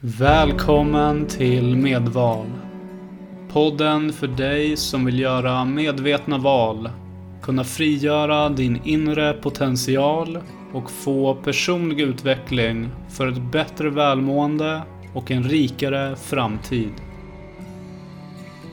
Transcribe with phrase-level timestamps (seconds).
[0.00, 2.46] Välkommen till Medval.
[3.52, 6.90] Podden för dig som vill göra medvetna val,
[7.42, 10.38] kunna frigöra din inre potential
[10.72, 14.82] och få personlig utveckling för ett bättre välmående
[15.14, 16.92] och en rikare framtid.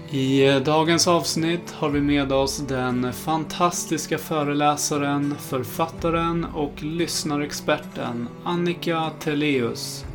[0.10, 10.06] I dagens avsnitt har vi med oss den fantastiska föreläsaren, författaren och lyssnarexperten Annika Teleus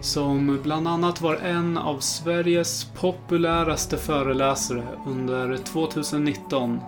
[0.00, 6.80] som bland annat var en av Sveriges populäraste föreläsare under 2019.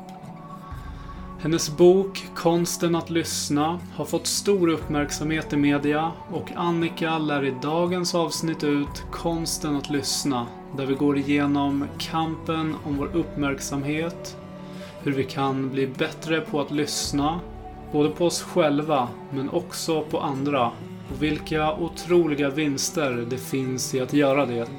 [1.40, 7.54] Hennes bok Konsten att lyssna har fått stor uppmärksamhet i media och Annika lär i
[7.62, 14.36] dagens avsnitt ut Konsten att lyssna där vi går igenom kampen om vår uppmärksamhet,
[15.02, 17.40] hur vi kan bli bättre på att lyssna,
[17.92, 20.70] både på oss själva men också på andra
[21.10, 24.70] och vilka otroliga vinster det finns i att göra det.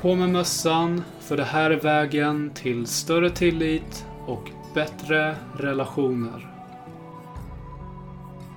[0.00, 6.48] På med mössan, för det här är vägen till större tillit och bättre relationer.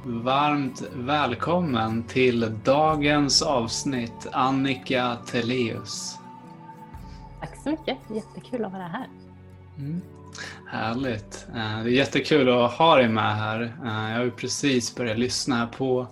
[0.05, 6.17] Varmt välkommen till dagens avsnitt Annika Teleus.
[7.39, 9.07] Tack så mycket, jättekul att vara här.
[9.77, 10.01] Mm.
[10.67, 11.47] Härligt.
[11.49, 13.61] Eh, det är jättekul att ha dig med här.
[13.61, 16.07] Eh, jag har ju precis börjat lyssna på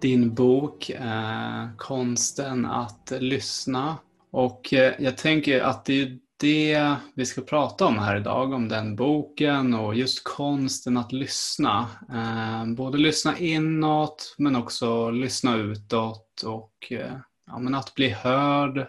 [0.00, 3.96] din bok eh, Konsten att lyssna.
[4.30, 8.68] Och eh, jag tänker att det är det vi ska prata om här idag, om
[8.68, 11.86] den boken och just konsten att lyssna.
[12.12, 18.86] Eh, både lyssna inåt men också lyssna utåt och eh, ja, men att bli hörd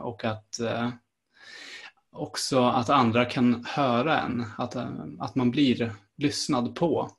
[0.00, 0.60] och att
[2.12, 4.76] också att andra kan höra en, att,
[5.18, 7.10] att man blir lyssnad på.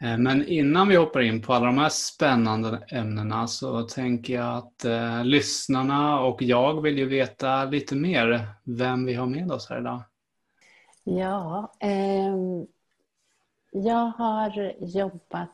[0.00, 4.56] Eh, men innan vi hoppar in på alla de här spännande ämnena så tänker jag
[4.56, 9.68] att eh, lyssnarna och jag vill ju veta lite mer vem vi har med oss
[9.68, 10.02] här idag.
[11.04, 12.36] Ja, eh,
[13.70, 15.48] jag har jobbat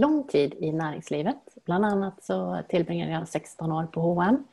[0.00, 1.36] lång tid i näringslivet.
[1.64, 4.44] Bland annat så tillbringade jag 16 år på H&M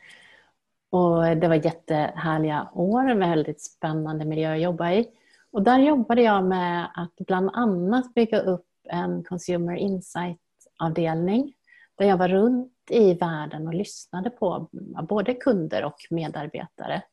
[0.89, 5.07] och det var jättehärliga år, väldigt spännande miljö att jobba i.
[5.51, 11.53] Och där jobbade jag med att bland annat bygga upp en Consumer Insight-avdelning
[11.97, 14.69] där jag var runt i världen och lyssnade på
[15.09, 17.03] både kunder och medarbetare.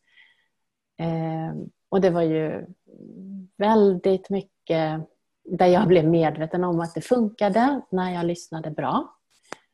[0.99, 2.67] Ehm, och det var ju
[3.57, 5.09] väldigt mycket
[5.45, 9.15] där jag blev medveten om att det funkade när jag lyssnade bra.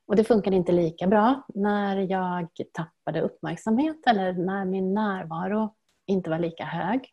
[0.06, 5.74] Och det funkade inte lika bra när jag tappade uppmärksamhet eller när min närvaro
[6.06, 7.08] inte var lika hög.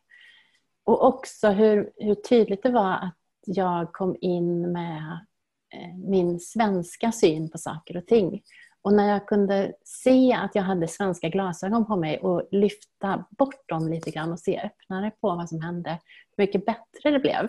[0.84, 3.17] Och också hur, hur tydligt det var att
[3.54, 5.26] jag kom in med
[5.74, 8.42] eh, min svenska syn på saker och ting.
[8.82, 13.68] Och när jag kunde se att jag hade svenska glasögon på mig och lyfta bort
[13.68, 15.98] dem lite grann och se öppnare på vad som hände,
[16.36, 17.48] hur mycket bättre det blev.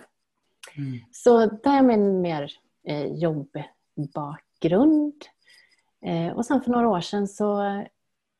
[0.76, 0.98] Mm.
[1.12, 2.52] Så det är min mer
[2.86, 5.14] eh, jobbbakgrund.
[6.06, 7.82] Eh, och sen för några år sedan så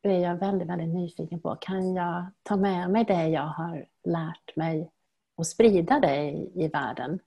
[0.03, 4.55] blev jag väldigt, väldigt nyfiken på, kan jag ta med mig det jag har lärt
[4.55, 4.91] mig
[5.35, 7.19] och sprida det i, i världen?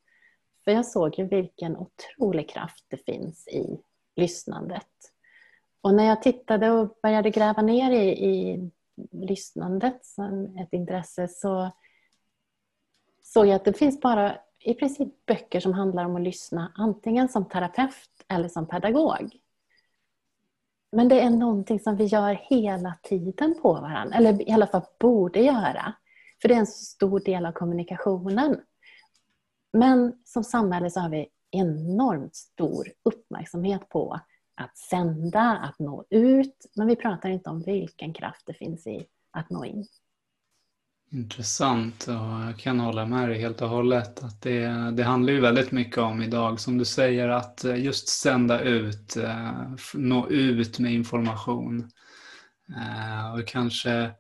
[0.64, 3.80] För jag såg ju vilken otrolig kraft det finns i
[4.16, 4.88] lyssnandet.
[5.80, 8.70] Och när jag tittade och började gräva ner i, i
[9.12, 11.70] lyssnandet som ett intresse så
[13.22, 17.28] såg jag att det finns bara i princip böcker som handlar om att lyssna antingen
[17.28, 19.38] som terapeut eller som pedagog.
[20.92, 24.82] Men det är någonting som vi gör hela tiden på varandra, eller i alla fall
[24.98, 25.94] borde göra.
[26.42, 28.60] För det är en stor del av kommunikationen.
[29.74, 34.20] Men som samhälle så har vi enormt stor uppmärksamhet på
[34.56, 36.66] att sända, att nå ut.
[36.76, 39.86] Men vi pratar inte om vilken kraft det finns i att nå in.
[41.10, 42.14] Intressant och
[42.48, 44.22] jag kan hålla med dig helt och hållet.
[44.22, 48.60] Att det, det handlar ju väldigt mycket om idag, som du säger, att just sända
[48.60, 49.52] ut, eh,
[49.94, 51.90] nå ut med information.
[52.68, 54.10] Eh, och kanske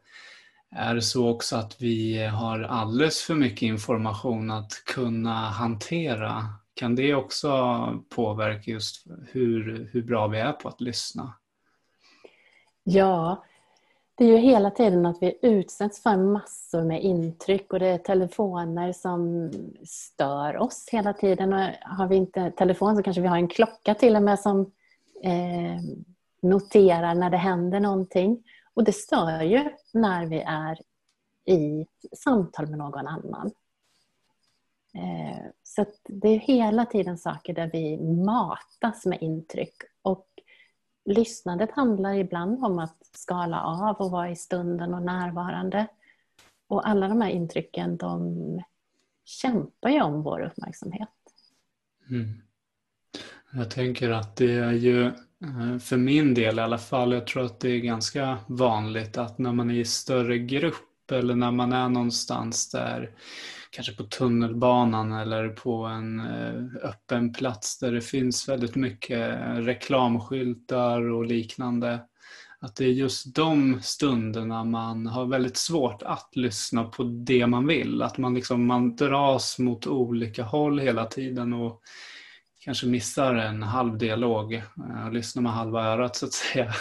[0.74, 6.44] är det så också att vi har alldeles för mycket information att kunna hantera.
[6.74, 7.50] Kan det också
[8.08, 11.34] påverka just hur, hur bra vi är på att lyssna?
[12.84, 13.44] Ja,
[14.14, 17.98] det är ju hela tiden att vi utsätts för massor med intryck och det är
[17.98, 19.50] telefoner som
[19.84, 21.52] stör oss hela tiden.
[21.52, 24.60] Och har vi inte telefon så kanske vi har en klocka till och med som
[25.22, 25.80] eh,
[26.42, 28.42] noterar när det händer någonting.
[28.74, 30.78] Och det stör ju när vi är
[31.44, 31.86] i
[32.16, 33.50] samtal med någon annan.
[34.94, 39.74] Eh, så det är hela tiden saker där vi matas med intryck.
[40.02, 40.28] Och
[41.04, 45.86] lyssnandet handlar ibland om att skala av och vara i stunden och närvarande.
[46.66, 48.62] Och alla de här intrycken de
[49.24, 51.08] kämpar ju om vår uppmärksamhet.
[52.10, 52.42] Mm.
[53.52, 55.12] Jag tänker att det är ju,
[55.44, 59.38] Eh, för min del i alla fall, jag tror att det är ganska vanligt att
[59.38, 63.10] när man är i större grupp eller när man är någonstans där,
[63.70, 71.10] kanske på tunnelbanan eller på en eh, öppen plats där det finns väldigt mycket reklamskyltar
[71.10, 72.00] och liknande.
[72.60, 77.66] Att det är just de stunderna man har väldigt svårt att lyssna på det man
[77.66, 78.02] vill.
[78.02, 81.82] Att man, liksom, man dras mot olika håll hela tiden och
[82.64, 84.62] kanske missar en halv dialog
[85.06, 86.72] och lyssnar med halva örat så att säga.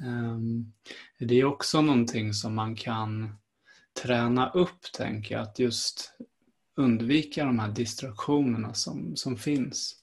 [0.00, 0.72] Ehm,
[1.18, 3.38] det är också någonting som man kan
[4.02, 6.12] träna upp, tänker jag, att just
[6.76, 9.96] undvika de här distraktionerna som, som finns.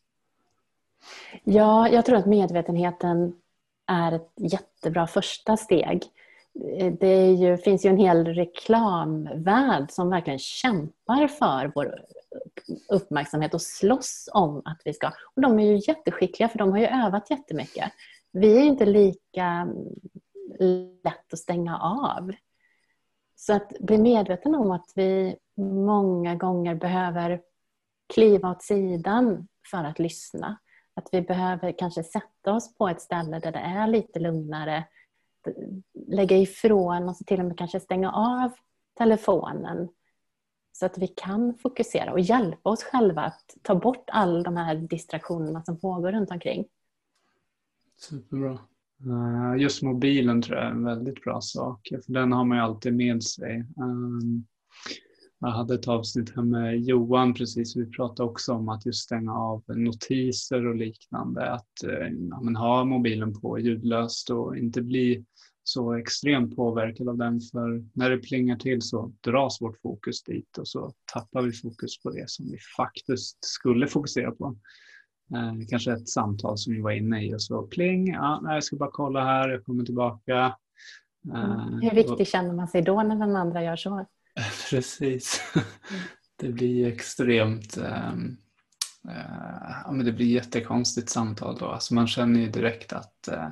[1.44, 3.34] Ja, jag tror att medvetenheten
[3.88, 6.04] är ett jättebra första steg.
[6.80, 12.06] Eh, det ju, finns ju en hel reklamvärld som verkligen kämpar för vår
[12.90, 15.08] uppmärksamhet och slåss om att vi ska...
[15.36, 17.92] Och de är ju jätteskickliga för de har ju övat jättemycket.
[18.32, 22.32] Vi är inte lika mm, lätt att stänga av.
[23.36, 27.42] Så att bli medveten om att vi många gånger behöver
[28.14, 30.58] kliva åt sidan för att lyssna.
[30.94, 34.84] Att vi behöver kanske sätta oss på ett ställe där det är lite lugnare.
[36.08, 38.52] Lägga ifrån oss och till och med kanske stänga av
[38.98, 39.90] telefonen.
[40.80, 44.76] Så att vi kan fokusera och hjälpa oss själva att ta bort alla de här
[44.76, 46.66] distraktionerna som pågår runt omkring.
[47.98, 48.60] Superbra.
[49.06, 51.88] Eh, just mobilen tror jag är en väldigt bra sak.
[52.06, 53.56] För den har man ju alltid med sig.
[53.56, 54.46] Ehm,
[55.40, 57.76] jag hade ett avsnitt här med Johan precis.
[57.76, 61.52] Vi pratade också om att just stänga av notiser och liknande.
[61.52, 65.26] Att eh, ja, ha mobilen på ljudlöst och inte bli
[65.68, 67.42] så extremt påverkad av den.
[67.42, 72.02] För när det plingar till så dras vårt fokus dit och så tappar vi fokus
[72.04, 74.56] på det som vi faktiskt skulle fokusera på.
[75.36, 78.76] Eh, kanske ett samtal som vi var inne i och så pling, ja, jag ska
[78.76, 80.56] bara kolla här, jag kommer tillbaka.
[81.34, 81.82] Mm.
[81.82, 84.06] Hur viktig och, känner man sig då när den andra gör så?
[84.70, 85.42] Precis.
[86.40, 88.38] Det blir extremt um,
[89.08, 91.66] uh, ja, men det blir jättekonstigt samtal då.
[91.66, 93.48] Alltså man känner ju direkt att uh,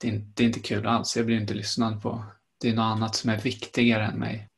[0.00, 1.16] det, är, det är inte kul alls.
[1.16, 2.24] Jag blir inte lyssnad på.
[2.60, 4.50] Det är något annat som är viktigare än mig.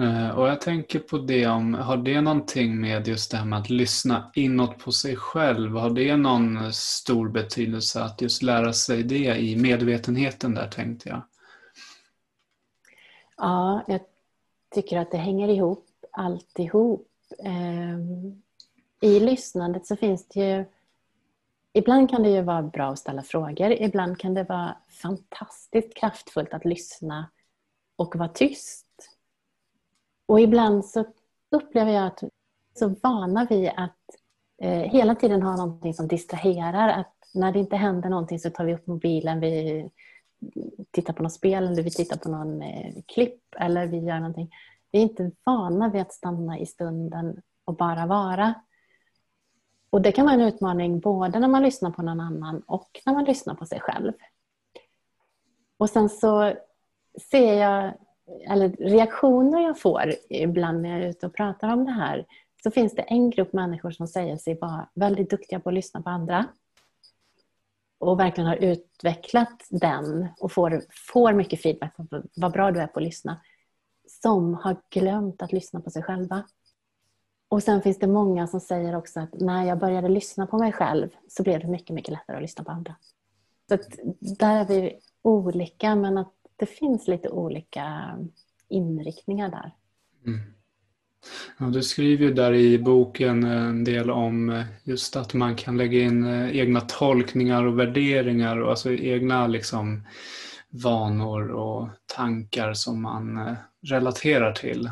[0.00, 3.58] Eh, och jag tänker på det om, har det någonting med just det här med
[3.58, 9.02] att lyssna inåt på sig själv, har det någon stor betydelse att just lära sig
[9.02, 11.22] det i medvetenheten där tänkte jag?
[13.36, 14.00] Ja, jag
[14.74, 17.08] tycker att det hänger ihop alltihop.
[17.44, 18.42] Ehm,
[19.00, 20.64] I lyssnandet så finns det ju
[21.76, 26.54] Ibland kan det ju vara bra att ställa frågor, ibland kan det vara fantastiskt kraftfullt
[26.54, 27.30] att lyssna
[27.96, 28.84] och vara tyst
[30.26, 31.04] och ibland så
[31.50, 32.30] upplever jag att vi är
[32.78, 33.98] så vana vid att
[34.62, 36.88] eh, hela tiden ha någonting som distraherar.
[36.88, 39.90] Att när det inte händer någonting så tar vi upp mobilen, vi
[40.90, 44.50] tittar på något spel eller vi tittar på någon eh, klipp eller vi gör någonting.
[44.92, 48.54] Vi är inte vana vid att stanna i stunden och bara vara.
[49.94, 53.12] Och Det kan vara en utmaning både när man lyssnar på någon annan och när
[53.12, 54.12] man lyssnar på sig själv.
[55.76, 56.54] Och sen så
[57.30, 57.92] ser jag
[58.48, 62.26] eller reaktioner jag får ibland när jag är ute och pratar om det här
[62.62, 66.02] så finns det en grupp människor som säger sig vara väldigt duktiga på att lyssna
[66.02, 66.46] på andra
[67.98, 72.86] och verkligen har utvecklat den och får, får mycket feedback på vad bra du är
[72.86, 73.40] på att lyssna
[74.22, 76.44] som har glömt att lyssna på sig själva.
[77.48, 80.72] Och sen finns det många som säger också att när jag började lyssna på mig
[80.72, 82.94] själv så blev det mycket, mycket lättare att lyssna på andra.
[83.68, 83.78] Så
[84.38, 88.16] där är vi olika men att det finns lite olika
[88.68, 89.74] inriktningar där.
[90.26, 90.40] Mm.
[91.58, 95.76] Ja, du skriver ju där i boken en del om eh, just att man kan
[95.76, 100.06] lägga in eh, egna tolkningar och värderingar och alltså egna liksom
[100.70, 104.90] vanor och tankar som man eh, relaterar till.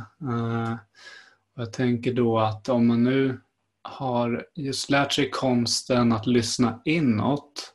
[1.54, 3.40] Jag tänker då att om man nu
[3.82, 7.75] har just lärt sig konsten att lyssna inåt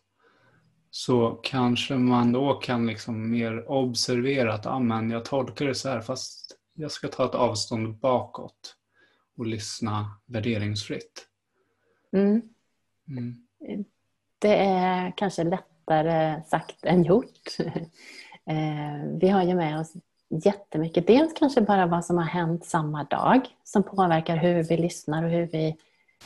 [0.91, 5.89] så kanske man då kan liksom mer observera att ah, men jag tolkar det så
[5.89, 8.75] här fast jag ska ta ett avstånd bakåt
[9.37, 11.27] och lyssna värderingsfritt.
[12.13, 12.41] Mm.
[13.09, 13.45] Mm.
[14.39, 17.57] Det är kanske lättare sagt än gjort.
[18.49, 19.93] Eh, vi har ju med oss
[20.29, 21.07] jättemycket.
[21.07, 25.29] Dels kanske bara vad som har hänt samma dag som påverkar hur vi lyssnar och
[25.29, 25.67] hur vi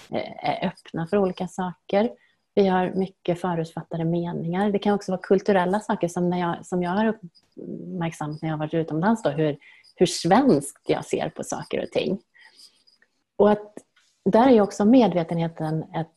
[0.10, 2.12] eh, är öppna för olika saker.
[2.55, 4.72] Vi har mycket förutfattade meningar.
[4.72, 8.53] Det kan också vara kulturella saker som, när jag, som jag har uppmärksammat när jag
[8.53, 9.24] har varit utomlands.
[9.24, 9.58] Då, hur,
[9.96, 12.22] hur svenskt jag ser på saker och ting.
[13.36, 13.77] Och att
[14.25, 16.08] där är också medvetenheten ett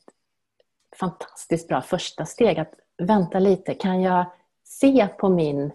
[0.96, 2.58] fantastiskt bra första steg.
[2.58, 4.24] Att vänta lite, kan jag
[4.64, 5.72] se på min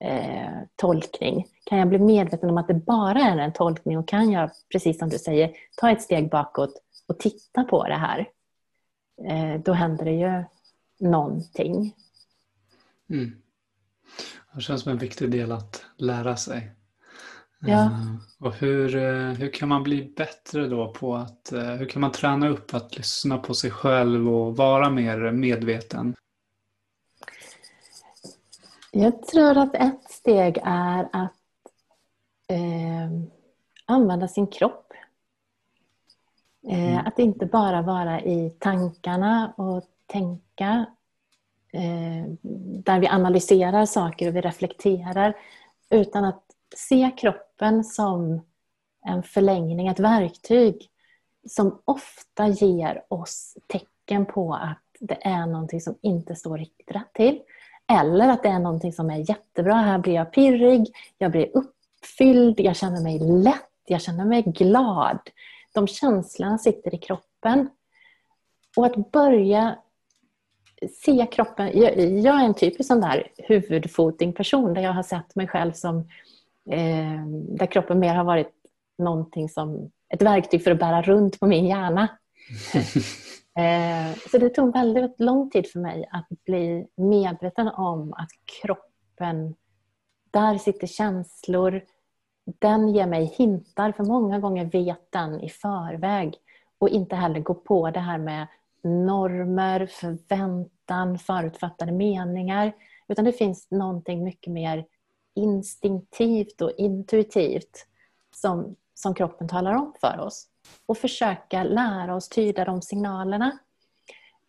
[0.00, 1.46] eh, tolkning?
[1.64, 4.98] Kan jag bli medveten om att det bara är en tolkning och kan jag, precis
[4.98, 8.28] som du säger, ta ett steg bakåt och titta på det här?
[9.24, 10.44] Eh, då händer det ju
[10.98, 11.94] någonting.
[13.10, 13.36] Mm.
[14.54, 16.70] Det känns som en viktig del att lära sig.
[17.60, 17.82] Ja.
[17.82, 22.00] Uh, och hur, uh, hur kan man bli bättre då på att, uh, hur kan
[22.00, 26.14] man träna upp att lyssna på sig själv och vara mer medveten?
[28.98, 31.32] Jag tror att ett steg är att
[33.86, 34.92] använda sin kropp.
[36.68, 37.06] Mm.
[37.06, 40.86] Att inte bara vara i tankarna och tänka
[42.84, 45.36] där vi analyserar saker och vi reflekterar
[45.90, 46.44] utan att
[46.76, 48.40] se kroppen som
[49.06, 50.90] en förlängning, ett verktyg
[51.48, 57.12] som ofta ger oss tecken på att det är någonting som inte står riktigt rätt
[57.12, 57.42] till.
[57.92, 59.74] Eller att det är någonting som är jättebra.
[59.74, 60.86] Här blir jag pirrig,
[61.18, 65.18] jag blir uppfylld, jag känner mig lätt, jag känner mig glad.
[65.74, 67.68] De känslorna sitter i kroppen.
[68.76, 69.78] Och att börja
[71.04, 71.70] se kroppen.
[72.22, 76.08] Jag, är en typisk sån där huvudfoting person där jag har sett mig själv som
[76.70, 78.52] Eh, där kroppen mer har varit
[78.98, 82.08] någonting som ett verktyg för att bära runt på min hjärna.
[83.56, 88.30] Eh, så det tog väldigt lång tid för mig att bli medveten om att
[88.62, 89.54] kroppen,
[90.30, 91.82] där sitter känslor,
[92.44, 96.34] den ger mig hintar, för många gånger vet den i förväg
[96.78, 98.46] och inte heller gå på det här med
[98.82, 102.72] normer, förväntan, förutfattade meningar.
[103.08, 104.86] Utan det finns någonting mycket mer
[105.34, 107.86] instinktivt och intuitivt
[108.34, 110.48] som, som kroppen talar om för oss.
[110.86, 113.58] Och försöka lära oss tyda de signalerna.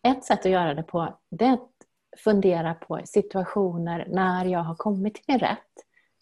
[0.02, 1.70] Ett sätt att göra det på det är att
[2.24, 5.58] fundera på situationer när jag har kommit till min rätt.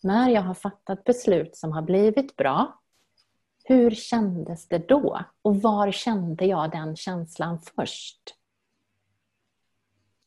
[0.02, 2.80] När jag har fattat beslut som har blivit bra.
[3.64, 5.20] Hur kändes det då?
[5.42, 8.34] Och var kände jag den känslan först?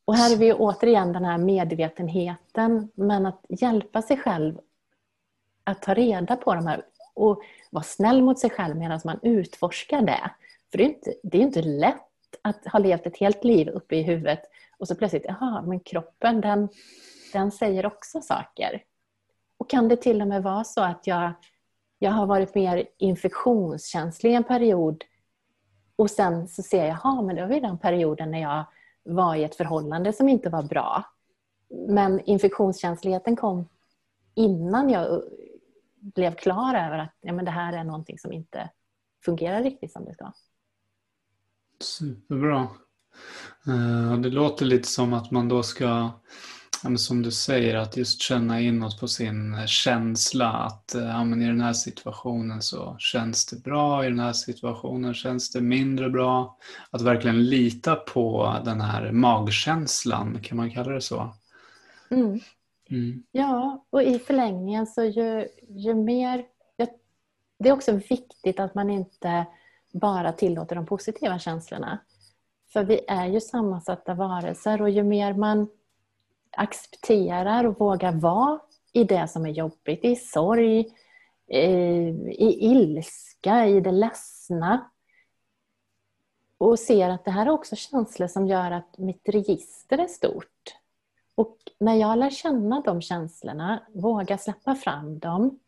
[0.05, 4.59] Och här är vi återigen den här medvetenheten, men att hjälpa sig själv
[5.63, 6.85] att ta reda på de här
[7.15, 10.31] och vara snäll mot sig själv medan man utforskar det.
[10.71, 12.05] För det är inte, det är inte lätt
[12.41, 14.41] att ha levt ett helt liv uppe i huvudet
[14.77, 16.69] och så plötsligt, jaha, men kroppen den,
[17.33, 18.83] den säger också saker.
[19.57, 21.31] Och kan det till och med vara så att jag,
[21.99, 25.03] jag har varit mer infektionskänslig en period
[25.95, 28.65] och sen så ser jag, jaha, men det var ju den perioden när jag
[29.03, 31.03] var i ett förhållande som inte var bra.
[31.88, 33.67] Men infektionskänsligheten kom
[34.35, 35.21] innan jag
[36.01, 38.69] blev klar över att ja, men det här är någonting som inte
[39.25, 40.33] fungerar riktigt som det ska.
[41.81, 42.67] Superbra.
[43.67, 46.11] Uh, det låter lite som att man då ska
[46.97, 50.49] som du säger, att just känna inåt på sin eh, känsla.
[50.49, 54.33] Att eh, ja, men i den här situationen så känns det bra, i den här
[54.33, 56.57] situationen känns det mindre bra.
[56.89, 61.35] Att verkligen lita på den här magkänslan, kan man kalla det så?
[62.11, 62.39] Mm.
[62.91, 63.24] Mm.
[63.31, 66.46] Ja, och i förlängningen så ju, ju mer...
[67.60, 69.46] det är också viktigt att man inte
[69.93, 72.00] bara tillåter de positiva känslorna.
[72.74, 75.69] För vi är ju sammansatta varelser och ju mer man
[76.51, 78.60] accepterar och vågar vara
[78.93, 80.79] i det som är jobbigt, i sorg,
[82.27, 84.91] i ilska, i det ledsna.
[86.58, 90.78] Och ser att det här är också känslor som gör att mitt register är stort.
[91.39, 95.60] Och när jag lär känna de känslorna, vågar släppa fram dem,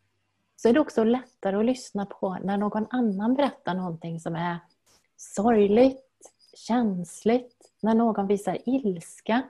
[0.56, 4.58] så är det också lättare att lyssna på när någon annan berättar någonting som är
[5.16, 9.42] sorgligt, känsligt, när någon visar ilska.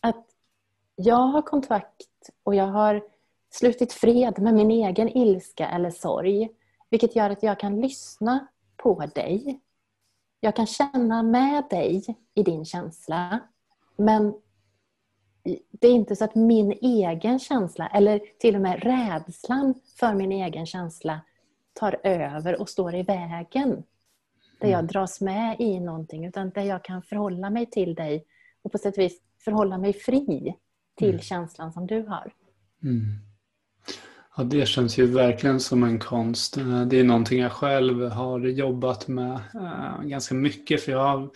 [0.00, 0.26] Att
[0.96, 3.02] jag har kontakt och jag har
[3.50, 6.48] slutit fred med min egen ilska eller sorg.
[6.88, 8.46] Vilket gör att jag kan lyssna
[8.76, 9.60] på dig.
[10.40, 13.40] Jag kan känna med dig i din känsla.
[13.96, 14.34] Men
[15.70, 20.32] det är inte så att min egen känsla, eller till och med rädslan för min
[20.32, 21.20] egen känsla
[21.72, 23.82] tar över och står i vägen.
[24.60, 24.86] Där jag mm.
[24.86, 28.24] dras med i någonting, utan där jag kan förhålla mig till dig
[28.62, 30.54] och på sätt och vis förhålla mig fri
[30.94, 31.20] till mm.
[31.20, 32.32] känslan som du har.
[32.82, 33.29] Mm.
[34.40, 36.56] Ja, det känns ju verkligen som en konst.
[36.56, 41.30] Eh, det är någonting jag själv har jobbat med eh, ganska mycket för jag har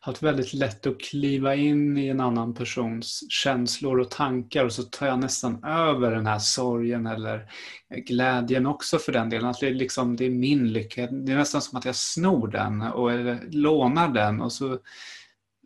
[0.00, 4.82] haft väldigt lätt att kliva in i en annan persons känslor och tankar och så
[4.82, 7.50] tar jag nästan över den här sorgen eller
[8.06, 9.48] glädjen också för den delen.
[9.48, 11.06] Att det, är liksom, det är min lycka.
[11.06, 13.10] Det är nästan som att jag snor den och
[13.54, 14.78] lånar den och så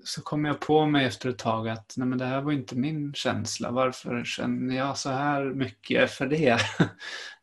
[0.04, 2.76] så kom jag på mig efter ett tag att nej men det här var inte
[2.76, 3.70] min känsla.
[3.70, 6.58] Varför känner jag så här mycket för det?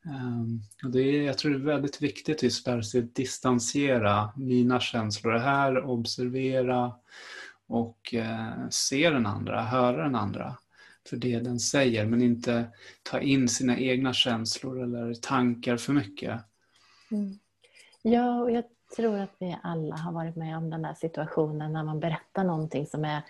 [0.06, 4.80] um, och det är, jag tror det är väldigt viktigt just där att distansera mina
[4.80, 6.94] känslor här, observera
[7.68, 10.56] och eh, se den andra, höra den andra
[11.10, 12.65] för det den säger men inte
[13.03, 16.41] ta in sina egna känslor eller tankar för mycket.
[17.12, 17.39] Mm.
[18.01, 18.63] Ja, och jag
[18.95, 22.88] tror att vi alla har varit med om den där situationen när man berättar någonting
[22.88, 23.21] som är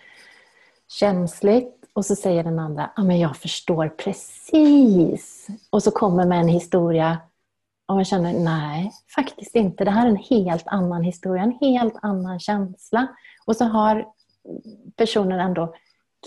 [0.88, 5.46] känsligt och så säger den andra ah, men jag förstår precis.
[5.70, 7.18] Och så kommer med en historia
[7.86, 9.84] och man känner nej, faktiskt inte.
[9.84, 13.06] Det här är en helt annan historia, en helt annan känsla.
[13.44, 14.06] Och så har
[14.96, 15.74] personen ändå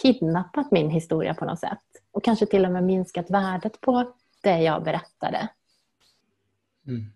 [0.01, 1.79] kidnappat min historia på något sätt.
[2.11, 5.49] Och kanske till och med minskat värdet på det jag berättade.
[6.87, 7.14] Mm.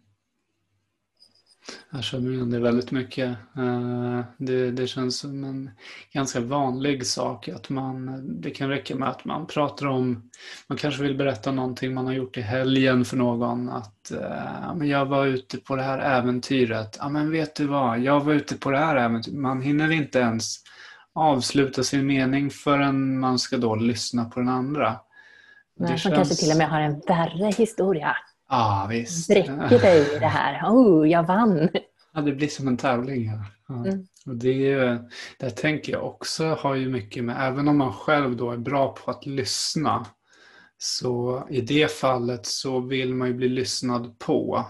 [1.90, 3.30] Jag känner igen det väldigt mycket.
[3.58, 5.72] Eh, det, det känns som en
[6.14, 10.30] ganska vanlig sak att man, det kan räcka med att man pratar om,
[10.68, 13.70] man kanske vill berätta någonting man har gjort i helgen för någon.
[13.70, 16.98] Att eh, men jag var ute på det här äventyret.
[17.00, 19.38] Ja men vet du vad, jag var ute på det här äventyret.
[19.38, 20.56] Man hinner inte ens
[21.14, 25.00] avsluta sin mening förrän man ska då lyssna på den andra.
[25.80, 26.16] Nej, känns...
[26.16, 28.16] kanske till och med har en värre historia.
[28.50, 29.28] Ja, visst.
[29.28, 30.70] Bräcker dig i det här.
[30.70, 31.70] Oh, jag vann!
[32.14, 33.26] Ja, det blir som en tävling.
[33.26, 33.46] Ja.
[33.68, 33.76] ja.
[33.76, 34.08] Mm.
[34.26, 34.98] Och det,
[35.40, 38.94] det tänker jag också har ju mycket med, även om man själv då är bra
[38.94, 40.06] på att lyssna,
[40.78, 44.66] så i det fallet så vill man ju bli lyssnad på.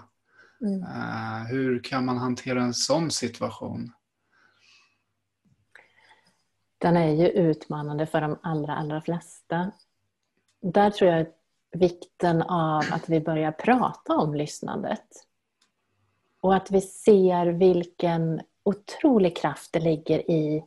[0.62, 0.82] Mm.
[0.82, 3.92] Uh, hur kan man hantera en sån situation?
[6.78, 9.72] Den är ju utmanande för de allra, allra flesta.
[10.62, 11.28] Där tror jag
[11.72, 15.08] vikten av att vi börjar prata om lyssnandet.
[16.42, 20.66] Och att vi ser vilken otrolig kraft det ligger i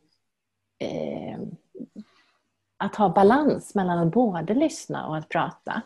[0.78, 1.40] eh,
[2.76, 5.82] att ha balans mellan att både lyssna och att prata.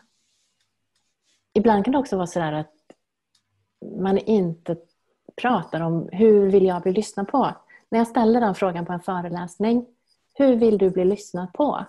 [1.52, 2.74] Ibland kan det också vara sådär att
[4.00, 4.76] man inte
[5.36, 7.54] pratar om hur vill jag bli lyssnad på?
[7.88, 9.86] När jag ställer den frågan på en föreläsning,
[10.34, 11.84] hur vill du bli lyssnad på?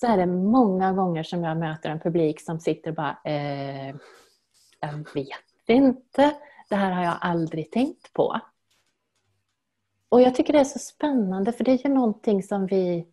[0.00, 3.94] Så är det många gånger som jag möter en publik som sitter och bara eh,
[4.80, 6.34] Jag vet inte.
[6.68, 8.40] Det här har jag aldrig tänkt på.
[10.08, 13.06] Och jag tycker det är så spännande för det är ju någonting som vi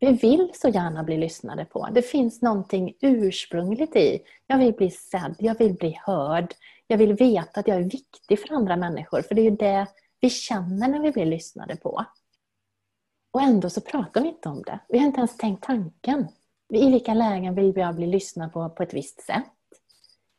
[0.00, 1.88] vi vill så gärna bli lyssnade på.
[1.92, 4.20] Det finns någonting ursprungligt i.
[4.46, 6.54] Jag vill bli sedd, jag vill bli hörd.
[6.86, 9.22] Jag vill veta att jag är viktig för andra människor.
[9.22, 9.86] För det är ju det
[10.20, 12.04] vi känner när vi blir lyssnade på.
[13.38, 14.80] Och ändå så pratar vi inte om det.
[14.88, 16.28] Vi har inte ens tänkt tanken.
[16.72, 19.44] I vilka lägen vill jag bli lyssnad på på ett visst sätt?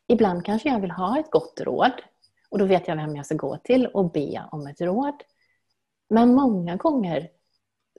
[0.07, 1.91] Ibland kanske jag vill ha ett gott råd
[2.49, 5.13] och då vet jag vem jag ska gå till och be om ett råd.
[6.09, 7.29] Men många gånger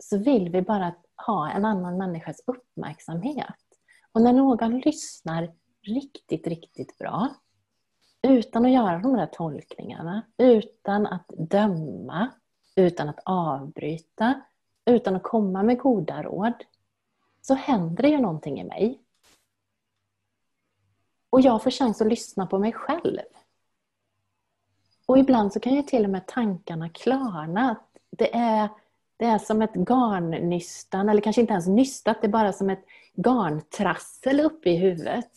[0.00, 0.94] så vill vi bara
[1.26, 3.56] ha en annan människas uppmärksamhet.
[4.12, 7.28] Och när någon lyssnar riktigt, riktigt bra
[8.22, 12.28] utan att göra de där tolkningarna, utan att döma,
[12.76, 14.40] utan att avbryta,
[14.85, 16.64] utan att komma med goda råd
[17.40, 19.01] så händer det ju någonting i mig.
[21.31, 23.21] Och jag får chans att lyssna på mig själv.
[25.07, 27.77] Och ibland så kan ju till och med tankarna klarna.
[28.11, 28.69] Det är,
[29.16, 32.85] det är som ett garnnystan, eller kanske inte ens nystat, det är bara som ett
[33.14, 35.31] garntrassel uppe i huvudet.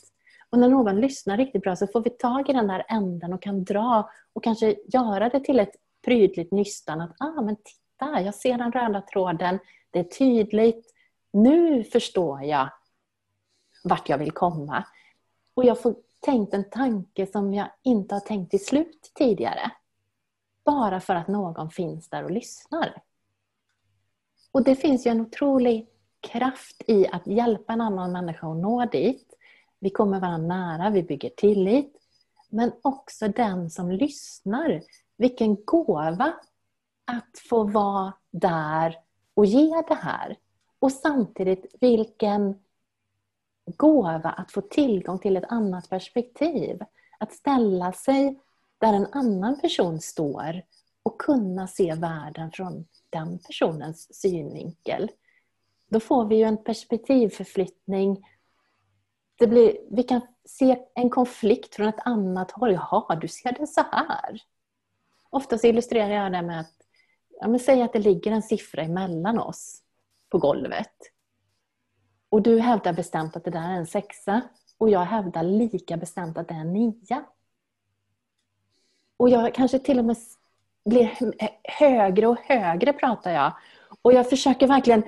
[0.50, 3.42] Och när någon lyssnar riktigt bra så får vi tag i den där änden och
[3.42, 5.76] kan dra och kanske göra det till ett
[6.06, 7.02] prydligt nystan.
[7.02, 7.58] Att ah, men
[8.06, 9.60] där, jag ser den röda tråden,
[9.92, 10.94] det är tydligt.
[11.34, 12.70] Nu förstår jag
[13.84, 14.86] vart jag vill komma.
[15.54, 19.72] Och jag får tänkt en tanke som jag inte har tänkt till slut tidigare.
[20.66, 23.02] Bara för att någon finns där och lyssnar.
[24.52, 25.88] Och det finns ju en otrolig
[26.20, 29.34] kraft i att hjälpa en annan människa att nå dit.
[29.80, 31.98] Vi kommer varandra nära, vi bygger tillit.
[32.50, 34.82] Men också den som lyssnar.
[35.18, 36.34] Vilken gåva
[37.06, 38.98] att få vara där
[39.34, 40.38] och ge det här.
[40.80, 42.60] Och samtidigt vilken
[43.66, 46.80] gåva att få tillgång till ett annat perspektiv.
[47.20, 48.40] Att ställa sig
[48.78, 50.62] där en annan person står
[51.04, 55.12] och kunna se världen från den personens synvinkel.
[55.90, 58.26] Då får vi ju en perspektivförflyttning
[59.44, 62.74] det blir, vi kan se en konflikt från ett annat håll.
[62.74, 64.42] Jaha, du ser det så här.
[65.30, 66.83] Oftast illustrerar jag det med att
[67.40, 69.82] ja, men säg att det ligger en siffra emellan oss
[70.30, 70.94] på golvet.
[72.30, 74.42] Och du hävdar bestämt att det där är en sexa
[74.78, 77.24] och jag hävdar lika bestämt att det är en nia.
[79.18, 80.18] Och jag kanske till och med
[80.86, 81.12] blir
[81.64, 83.54] högre och högre pratar jag.
[84.02, 85.04] Och jag försöker verkligen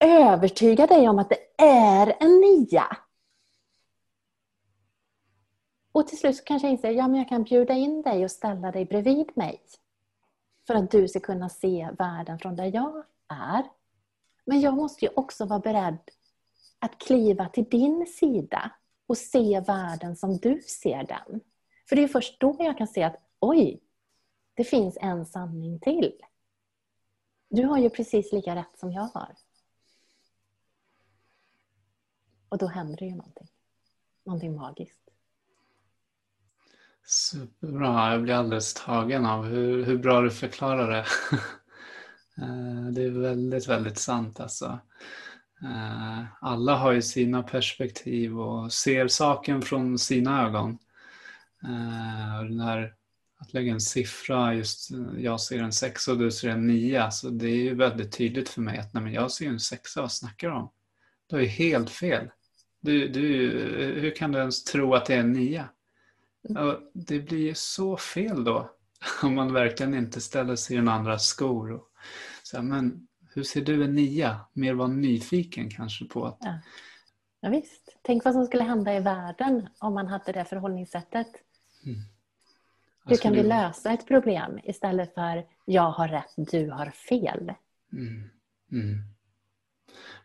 [0.00, 2.96] övertyga dig om att det är en nia.
[5.92, 8.30] Och till slut så kanske jag inser att ja, jag kan bjuda in dig och
[8.30, 9.60] ställa dig bredvid mig.
[10.68, 13.70] För att du ska kunna se världen från där jag är.
[14.44, 15.98] Men jag måste ju också vara beredd
[16.78, 18.72] att kliva till din sida
[19.06, 21.40] och se världen som du ser den.
[21.88, 23.80] För det är först då jag kan se att oj,
[24.54, 26.22] det finns en sanning till.
[27.48, 29.36] Du har ju precis lika rätt som jag har.
[32.48, 33.48] Och då händer det ju någonting.
[34.24, 35.07] Någonting magiskt.
[37.08, 38.12] Superbra.
[38.12, 41.06] Jag blir alldeles tagen av hur, hur bra du förklarar det.
[42.42, 44.80] Eh, det är väldigt, väldigt sant alltså.
[45.62, 50.78] Eh, alla har ju sina perspektiv och ser saken från sina ögon.
[51.64, 52.94] Eh, den här,
[53.38, 57.30] att lägga en siffra, just jag ser en sexa och du ser en nia, så
[57.30, 60.12] det är ju väldigt tydligt för mig att nej, men jag ser en sexa, vad
[60.12, 60.70] snackar du om?
[61.26, 62.30] Du har ju helt fel.
[62.80, 63.50] Du, du,
[64.00, 65.68] hur kan du ens tro att det är en nia?
[66.92, 68.70] Det blir så fel då
[69.22, 71.72] om man verkligen inte ställer sig i den andras skor.
[71.72, 71.90] Och,
[72.42, 74.40] så men hur ser du en nia?
[74.52, 76.38] Mer vara nyfiken kanske på att...
[76.40, 76.58] Ja.
[77.40, 77.98] ja, visst.
[78.02, 81.28] Tänk vad som skulle hända i världen om man hade det förhållningssättet.
[81.84, 81.98] Mm.
[83.04, 87.52] Hur kan vi lösa ett problem istället för jag har rätt, du har fel?
[87.92, 88.30] Mm.
[88.72, 89.02] Mm.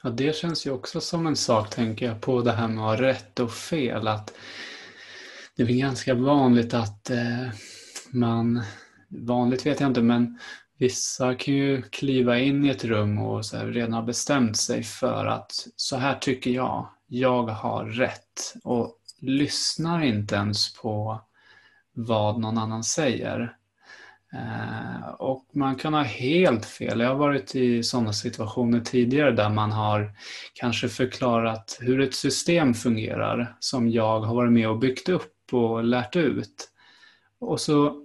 [0.03, 2.99] Ja, det känns ju också som en sak, tänker jag, på det här med att
[2.99, 4.07] ha rätt och fel.
[4.07, 4.33] Att
[5.55, 7.47] det är väl ganska vanligt att eh,
[8.11, 8.63] man,
[9.09, 10.39] vanligt vet jag inte, men
[10.77, 15.25] vissa kan ju kliva in i ett rum och så redan ha bestämt sig för
[15.25, 21.21] att så här tycker jag, jag har rätt och lyssnar inte ens på
[21.93, 23.55] vad någon annan säger.
[24.33, 26.99] Eh, och man kan ha helt fel.
[26.99, 30.11] Jag har varit i sådana situationer tidigare där man har
[30.53, 35.83] kanske förklarat hur ett system fungerar som jag har varit med och byggt upp och
[35.83, 36.69] lärt ut.
[37.39, 38.03] Och så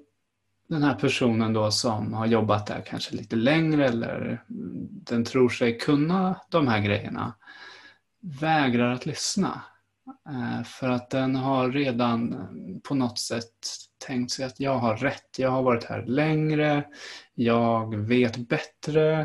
[0.69, 4.45] den här personen då som har jobbat där kanske lite längre eller
[4.91, 7.35] den tror sig kunna de här grejerna
[8.21, 9.63] vägrar att lyssna.
[10.31, 12.37] Eh, för att den har redan
[12.89, 13.53] på något sätt
[14.07, 15.39] tänkt sig att jag har rätt.
[15.39, 16.85] Jag har varit här längre.
[17.35, 19.21] Jag vet bättre.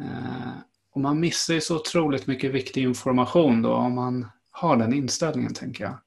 [0.00, 0.52] Eh,
[0.94, 5.54] och man missar ju så otroligt mycket viktig information då om man har den inställningen
[5.54, 5.98] tänker jag.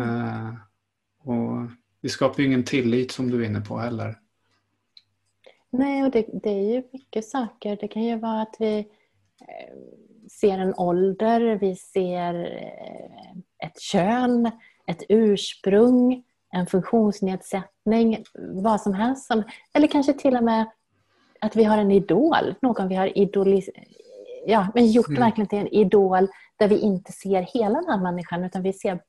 [0.00, 0.46] Mm.
[0.46, 0.54] Eh,
[1.22, 4.18] och det skapar ju ingen tillit som du är inne på heller.
[5.70, 7.78] Nej, och det, det är ju mycket saker.
[7.80, 8.88] Det kan ju vara att vi
[10.30, 12.34] ser en ålder, vi ser
[13.64, 14.50] ett kön,
[14.86, 19.26] ett ursprung, en funktionsnedsättning, vad som helst.
[19.26, 20.66] Som, eller kanske till och med
[21.40, 23.70] att vi har en idol, någon vi har idolis
[24.46, 25.20] ja, men gjort mm.
[25.20, 29.00] verkligen till en idol där vi inte ser hela den här människan utan vi ser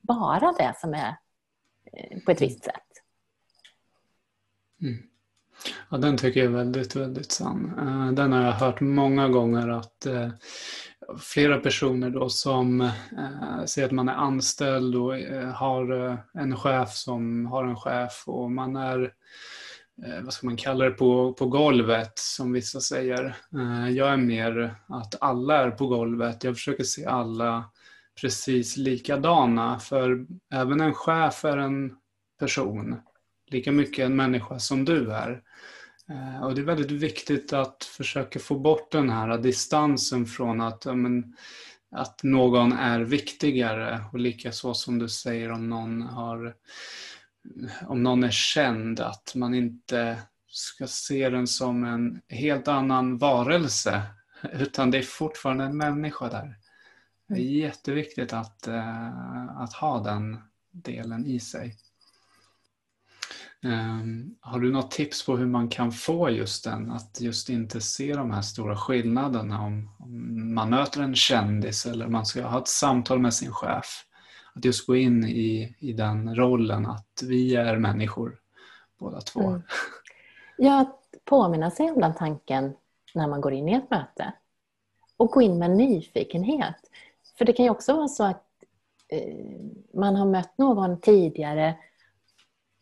[0.00, 1.16] bara det som är
[1.92, 2.74] eh, på ett visst sätt.
[4.82, 5.02] Mm.
[5.90, 7.72] Ja, den tycker jag är väldigt, väldigt sann.
[7.78, 10.28] Eh, den har jag hört många gånger att eh,
[11.18, 15.14] flera personer då som ser säger att man är anställd och
[15.54, 19.12] har en chef som har en chef och man är,
[20.22, 23.36] vad ska man kalla det, på, på golvet som vissa säger.
[23.90, 26.44] Jag är mer att alla är på golvet.
[26.44, 27.64] Jag försöker se alla
[28.20, 31.96] precis likadana för även en chef är en
[32.38, 33.00] person.
[33.50, 35.42] Lika mycket en människa som du är.
[36.10, 40.84] Eh, och det är väldigt viktigt att försöka få bort den här distansen från att,
[40.86, 41.36] men,
[41.90, 46.54] att någon är viktigare och likaså som du säger om någon, har,
[47.86, 54.02] om någon är känd, att man inte ska se den som en helt annan varelse
[54.52, 56.56] utan det är fortfarande en människa där.
[57.34, 60.38] Det är jätteviktigt att, eh, att ha den
[60.70, 61.76] delen i sig.
[63.62, 67.80] Um, har du något tips på hur man kan få just den, att just inte
[67.80, 72.58] se de här stora skillnaderna om, om man möter en kändis eller man ska ha
[72.58, 74.04] ett samtal med sin chef?
[74.54, 78.38] Att just gå in i, i den rollen att vi är människor
[78.98, 79.48] båda två.
[79.48, 79.62] Mm.
[80.58, 82.74] Ja, att påminna sig om den tanken
[83.14, 84.32] när man går in i ett möte.
[85.16, 86.89] Och gå in med nyfikenhet.
[87.40, 88.46] För det kan ju också vara så att
[89.08, 89.34] eh,
[89.94, 91.76] man har mött någon tidigare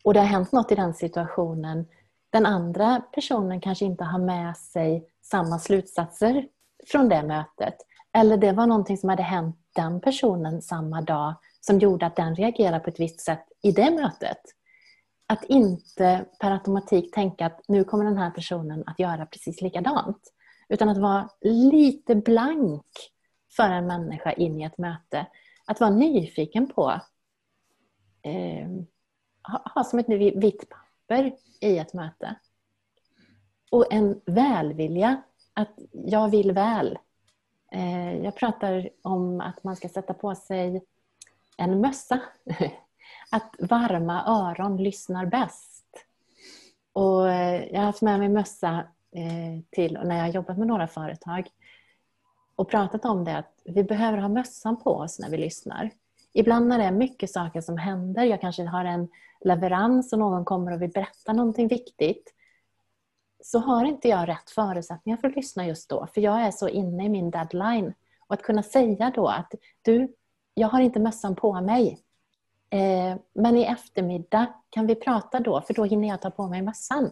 [0.03, 1.85] och det har hänt något i den situationen.
[2.29, 6.47] Den andra personen kanske inte har med sig samma slutsatser
[6.87, 7.75] från det mötet.
[8.13, 12.35] Eller det var någonting som hade hänt den personen samma dag som gjorde att den
[12.35, 14.41] reagerade på ett visst sätt i det mötet.
[15.27, 20.33] Att inte per automatik tänka att nu kommer den här personen att göra precis likadant.
[20.69, 22.85] Utan att vara lite blank
[23.49, 25.25] för en människa in i ett möte.
[25.65, 27.01] Att vara nyfiken på
[28.21, 28.69] eh,
[29.75, 32.35] ha som ett vitt papper i ett möte.
[33.71, 35.21] Och en välvilja,
[35.53, 36.97] att jag vill väl.
[37.71, 40.81] Eh, jag pratar om att man ska sätta på sig
[41.57, 42.21] en mössa.
[43.31, 46.05] Att varma öron lyssnar bäst.
[46.93, 50.67] Och eh, jag har haft med mig mössa eh, till när jag har jobbat med
[50.67, 51.49] några företag
[52.59, 55.91] och pratat om det att vi behöver ha mössan på oss när vi lyssnar.
[56.33, 59.09] Ibland när det är mycket saker som händer, jag kanske har en
[59.41, 62.33] leverans och någon kommer och vill berätta någonting viktigt
[63.43, 66.07] så har inte jag rätt förutsättningar för att lyssna just då.
[66.13, 67.93] För jag är så inne i min deadline.
[68.27, 70.13] Och att kunna säga då att du,
[70.53, 71.99] jag har inte mössan på mig.
[72.69, 76.61] Eh, men i eftermiddag kan vi prata då, för då hinner jag ta på mig
[76.61, 77.03] mössan.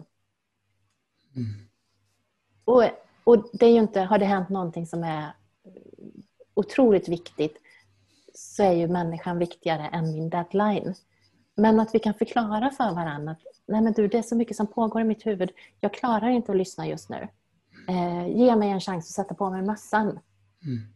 [1.36, 1.70] Mm.
[2.66, 2.84] Och,
[3.24, 5.37] och det är ju inte, har det hänt någonting som är
[6.60, 7.58] otroligt viktigt
[8.34, 10.96] så är ju människan viktigare än min deadline.
[11.56, 14.58] Men att vi kan förklara för varandra att Nej men du, det är så mycket
[14.58, 15.52] som pågår i mitt huvud.
[15.80, 17.28] Jag klarar inte att lyssna just nu.
[17.90, 20.08] Eh, ge mig en chans att sätta på mig mössan.
[20.66, 20.94] Mm.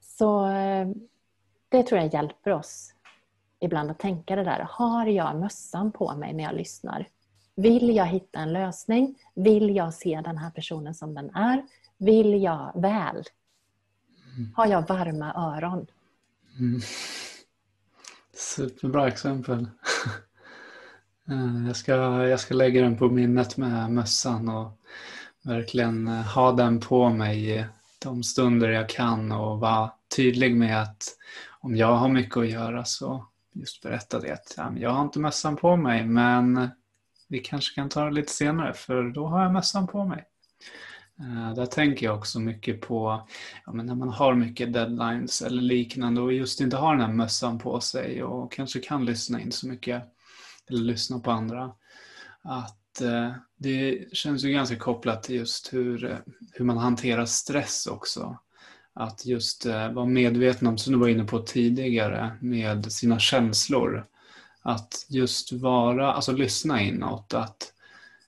[0.00, 0.88] Så eh,
[1.68, 2.94] det tror jag hjälper oss
[3.60, 4.66] ibland att tänka det där.
[4.70, 7.08] Har jag mössan på mig när jag lyssnar?
[7.56, 9.18] Vill jag hitta en lösning?
[9.34, 11.66] Vill jag se den här personen som den är?
[11.98, 13.24] Vill jag väl?
[14.54, 15.86] Har jag varma öron?
[16.58, 16.80] Mm.
[18.34, 19.68] Superbra exempel.
[21.28, 21.92] Eh, jag ska,
[22.26, 24.78] jag ska lägga den på minnet med mössan och
[25.42, 27.66] verkligen eh, ha den på mig
[28.04, 31.04] de stunder jag kan och vara tydlig med att
[31.60, 35.56] om jag har mycket att göra så just berätta det att jag har inte mössan
[35.56, 36.68] på mig men
[37.28, 40.24] vi kanske kan ta det lite senare för då har jag mössan på mig.
[41.20, 43.28] Eh, där tänker jag också mycket på
[43.66, 47.12] ja, men när man har mycket deadlines eller liknande och just inte har den här
[47.12, 50.02] mössan på sig och kanske kan lyssna in så mycket
[50.68, 51.72] eller lyssna på andra.
[52.42, 56.16] Att eh, det känns ju ganska kopplat till just hur, eh,
[56.52, 58.38] hur man hanterar stress också.
[58.92, 64.06] Att just eh, vara medveten om, som du var inne på tidigare, med sina känslor.
[64.62, 67.34] Att just vara, alltså lyssna inåt.
[67.34, 67.73] Att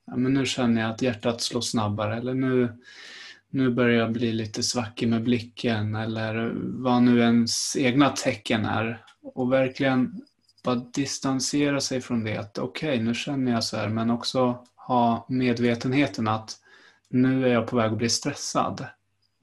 [0.06, 2.68] ja, men nu känner jag att hjärtat slår snabbare eller nu,
[3.50, 9.04] nu börjar jag bli lite svackig med blicken eller vad nu ens egna tecken är.
[9.22, 10.22] Och verkligen
[10.64, 12.36] bara distansera sig från det.
[12.36, 16.56] Att okej, okay, nu känner jag så här, men också ha medvetenheten att
[17.08, 18.86] nu är jag på väg att bli stressad.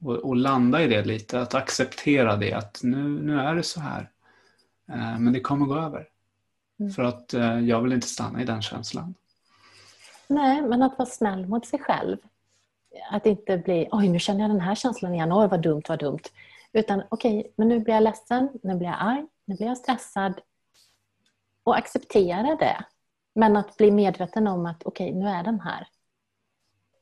[0.00, 3.80] Och, och landa i det lite, att acceptera det, att nu, nu är det så
[3.80, 4.10] här.
[4.88, 6.08] Eh, men det kommer gå över.
[6.80, 6.92] Mm.
[6.92, 9.14] För att eh, jag vill inte stanna i den känslan.
[10.28, 12.16] Nej, men att vara snäll mot sig själv.
[13.10, 15.98] Att inte bli, oj nu känner jag den här känslan igen, oj vad dumt, vad
[15.98, 16.22] dumt.
[16.72, 19.78] Utan okej, okay, men nu blir jag ledsen, nu blir jag arg, nu blir jag
[19.78, 20.40] stressad.
[21.64, 22.84] Och acceptera det.
[23.34, 25.88] Men att bli medveten om att okej, okay, nu är den här.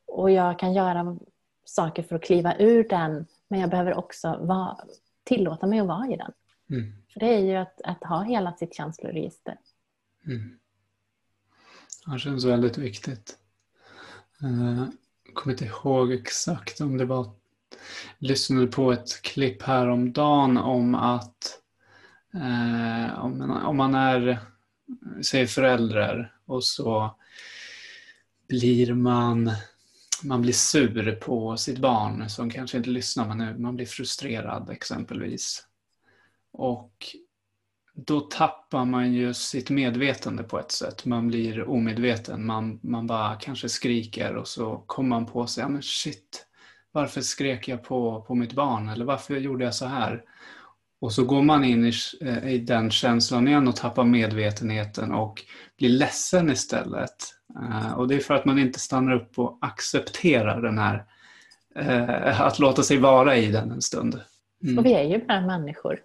[0.05, 1.17] Och jag kan göra
[1.65, 4.77] saker för att kliva ur den, men jag behöver också vara,
[5.23, 6.31] tillåta mig att vara i den.
[6.69, 6.93] Mm.
[7.13, 9.57] För det är ju att, att ha hela sitt känsloregister.
[10.25, 10.59] Mm.
[12.05, 13.37] Det känns väldigt viktigt.
[14.39, 17.23] Jag kommer inte ihåg exakt om det var...
[18.19, 21.59] Jag lyssnade på ett klipp häromdagen om att
[22.33, 24.39] eh, om, om man är,
[25.21, 27.15] säg föräldrar och så
[28.47, 29.51] blir man
[30.23, 35.67] man blir sur på sitt barn som kanske inte lyssnar, man, man blir frustrerad exempelvis.
[36.51, 37.15] Och
[37.95, 41.05] då tappar man ju sitt medvetande på ett sätt.
[41.05, 42.45] Man blir omedveten.
[42.45, 46.45] Man, man bara kanske skriker och så kommer man på sig, ja men shit,
[46.91, 48.89] varför skrek jag på, på mitt barn?
[48.89, 50.23] Eller varför gjorde jag så här?
[51.01, 55.41] Och så går man in i, eh, i den känslan igen och tappar medvetenheten och
[55.77, 57.15] blir ledsen istället.
[57.61, 61.05] Eh, och det är för att man inte stannar upp och accepterar den här,
[61.75, 64.21] eh, att låta sig vara i den en stund.
[64.63, 64.77] Mm.
[64.77, 65.99] Och vi är ju bara människor.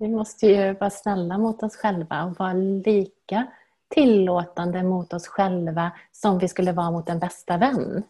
[0.00, 3.46] Vi måste ju vara snälla mot oss själva och vara lika
[3.88, 8.02] tillåtande mot oss själva som vi skulle vara mot en bästa vän.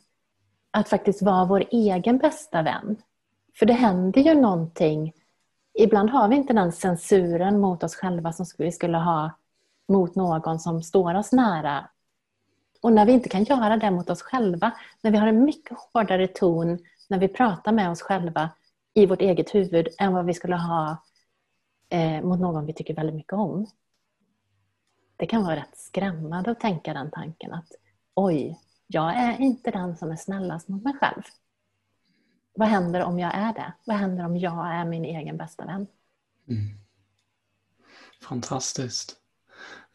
[0.71, 2.97] Att faktiskt vara vår egen bästa vän.
[3.59, 5.13] För det händer ju någonting
[5.75, 9.31] ibland har vi inte den censuren mot oss själva som vi skulle ha
[9.89, 11.89] mot någon som står oss nära.
[12.83, 14.71] Och när vi inte kan göra det mot oss själva,
[15.03, 18.51] när vi har en mycket hårdare ton när vi pratar med oss själva
[18.95, 20.97] i vårt eget huvud än vad vi skulle ha
[21.91, 23.67] eh, mot någon vi tycker väldigt mycket om.
[25.17, 27.69] Det kan vara rätt skrämmande att tänka den tanken att
[28.15, 31.23] oj, jag är inte den som är snällast mot mig själv.
[32.55, 33.73] Vad händer om jag är det?
[33.85, 35.87] Vad händer om jag är min egen bästa vän?
[36.49, 36.67] Mm.
[38.23, 39.17] Fantastiskt.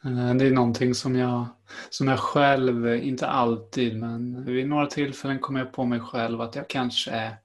[0.06, 1.46] Eh, det är någonting som jag,
[1.90, 6.56] som jag själv, inte alltid, men vid några tillfällen kommer jag på mig själv att
[6.56, 7.38] jag kanske är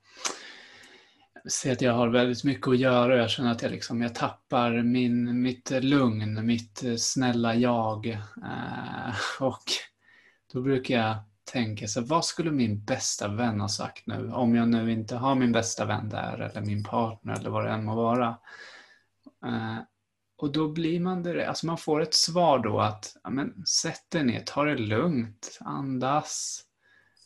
[1.49, 4.15] ser att jag har väldigt mycket att göra och jag känner att jag, liksom, jag
[4.15, 8.07] tappar min, mitt lugn, mitt snälla jag.
[8.07, 9.65] Eh, och
[10.53, 11.17] då brukar jag
[11.53, 14.33] tänka så vad skulle min bästa vän ha sagt nu?
[14.33, 17.71] Om jag nu inte har min bästa vän där eller min partner eller vad det
[17.71, 18.29] än må vara.
[19.45, 19.79] Eh,
[20.37, 24.11] och då blir man det, alltså man får ett svar då att ja, men, sätt
[24.11, 26.65] dig ner, ta det lugnt, andas.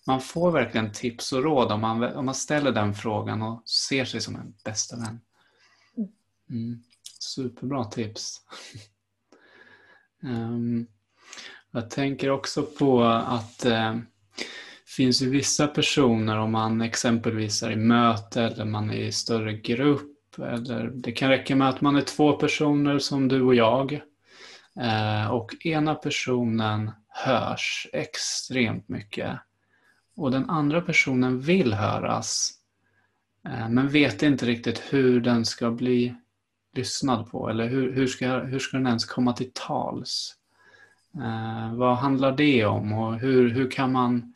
[0.06, 4.04] Man får verkligen tips och råd om man, om man ställer den frågan och ser
[4.04, 5.20] sig som en bästa vän.
[6.50, 6.82] Mm.
[7.20, 8.40] Superbra tips.
[10.22, 10.86] um,
[11.70, 13.96] jag tänker också på att eh,
[14.96, 19.52] finns ju vissa personer om man exempelvis är i möte eller man är i större
[19.52, 24.00] grupp eller det kan räcka med att man är två personer som du och jag.
[24.80, 29.38] Eh, och ena personen hörs extremt mycket.
[30.16, 32.50] Och den andra personen vill höras.
[33.48, 36.14] Eh, men vet inte riktigt hur den ska bli
[36.74, 37.48] lyssnad på.
[37.48, 40.34] Eller hur, hur, ska, hur ska den ens komma till tals?
[41.14, 42.92] Eh, vad handlar det om?
[42.92, 44.34] Och hur, hur kan man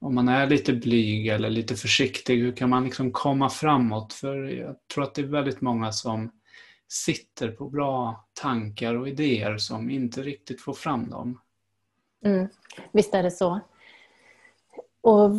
[0.00, 4.12] om man är lite blyg eller lite försiktig, hur kan man liksom komma framåt?
[4.12, 6.30] För jag tror att det är väldigt många som
[6.88, 11.40] sitter på bra tankar och idéer som inte riktigt får fram dem.
[12.24, 12.48] Mm,
[12.92, 13.60] visst är det så.
[15.00, 15.30] Och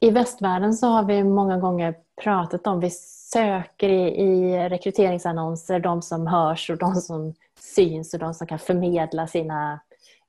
[0.00, 6.02] I västvärlden så har vi många gånger pratat om, vi söker i, i rekryteringsannonser de
[6.02, 9.80] som hörs och de som syns och de som kan förmedla sina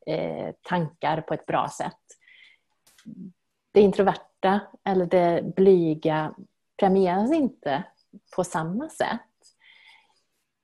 [0.06, 1.98] eh, tankar på ett bra sätt
[3.76, 6.36] det introverta eller det blyga
[6.80, 7.84] premieras inte
[8.36, 9.22] på samma sätt.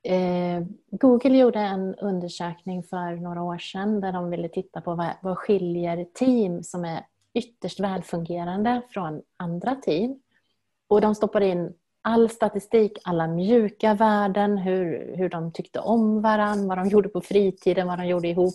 [0.04, 5.10] Eh, Google gjorde en undersökning för några år sedan där de ville titta på vad,
[5.22, 10.20] vad skiljer team som är ytterst välfungerande från andra team.
[10.88, 16.68] Och de stoppade in all statistik, alla mjuka värden, hur, hur de tyckte om varandra,
[16.68, 18.54] vad de gjorde på fritiden, vad de gjorde ihop.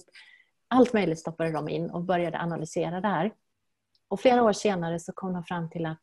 [0.67, 3.33] Allt möjligt stoppade de in och började analysera det här.
[4.07, 6.01] Och flera år senare så kom de fram till att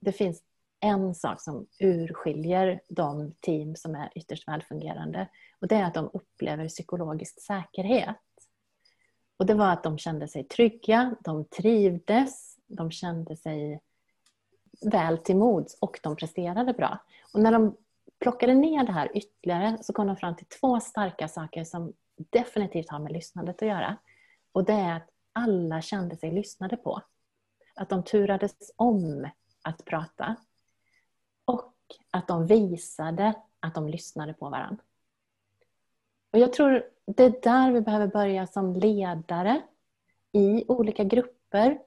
[0.00, 0.42] det finns
[0.80, 5.28] en sak som urskiljer de team som är ytterst välfungerande.
[5.60, 8.16] Och det är att de upplever psykologisk säkerhet.
[9.36, 13.80] Och det var att de kände sig trygga, de trivdes, de kände sig
[14.80, 16.98] väl till mods och de presterade bra.
[17.32, 17.76] Och när de
[18.18, 22.90] plockade ner det här ytterligare så kom de fram till två starka saker som definitivt
[22.90, 23.96] har med lyssnandet att göra.
[24.52, 27.02] Och det är att alla kände sig lyssnade på.
[27.74, 29.28] Att de turades om
[29.62, 30.36] att prata.
[31.44, 31.74] Och
[32.10, 34.82] att de visade att de lyssnade på varandra.
[36.36, 39.62] Och jag tror det är där vi behöver börja som ledare
[40.32, 41.78] i olika grupper.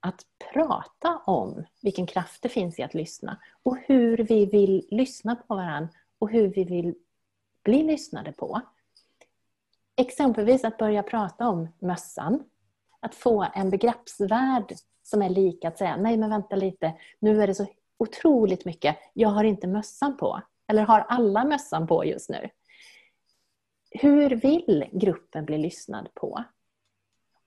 [0.00, 5.36] Att prata om vilken kraft det finns i att lyssna och hur vi vill lyssna
[5.36, 6.94] på varandra och hur vi vill
[7.64, 8.60] bli lyssnade på.
[9.96, 12.44] Exempelvis att börja prata om mössan.
[13.00, 17.46] Att få en begreppsvärld som är lika att säga nej men vänta lite, nu är
[17.46, 17.66] det så
[17.98, 20.40] otroligt mycket, jag har inte mössan på.
[20.66, 22.50] Eller har alla mössan på just nu?
[23.90, 26.44] Hur vill gruppen bli lyssnad på?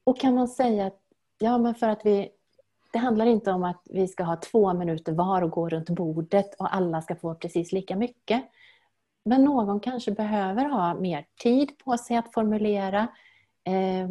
[0.04, 1.02] Och kan man säga att
[1.40, 2.30] ja, men för att vi,
[2.94, 6.56] det handlar inte om att vi ska ha två minuter var och gå runt bordet
[6.60, 8.44] och alla ska få precis lika mycket.
[9.26, 13.08] Men någon kanske behöver ha mer tid på sig att formulera.
[13.64, 14.10] Eh,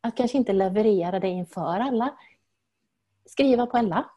[0.00, 2.14] att kanske inte leverera det inför alla
[3.26, 4.10] skriva på en lapp.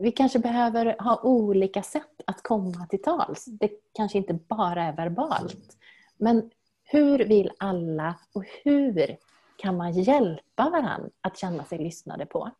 [0.00, 3.44] Vi kanske behöver ha olika sätt att komma till tals.
[3.44, 5.76] Det kanske inte bara är verbalt.
[6.16, 6.50] Men
[6.84, 9.16] hur vill alla och hur
[9.56, 12.50] kan man hjälpa varandra att känna sig lyssnade på?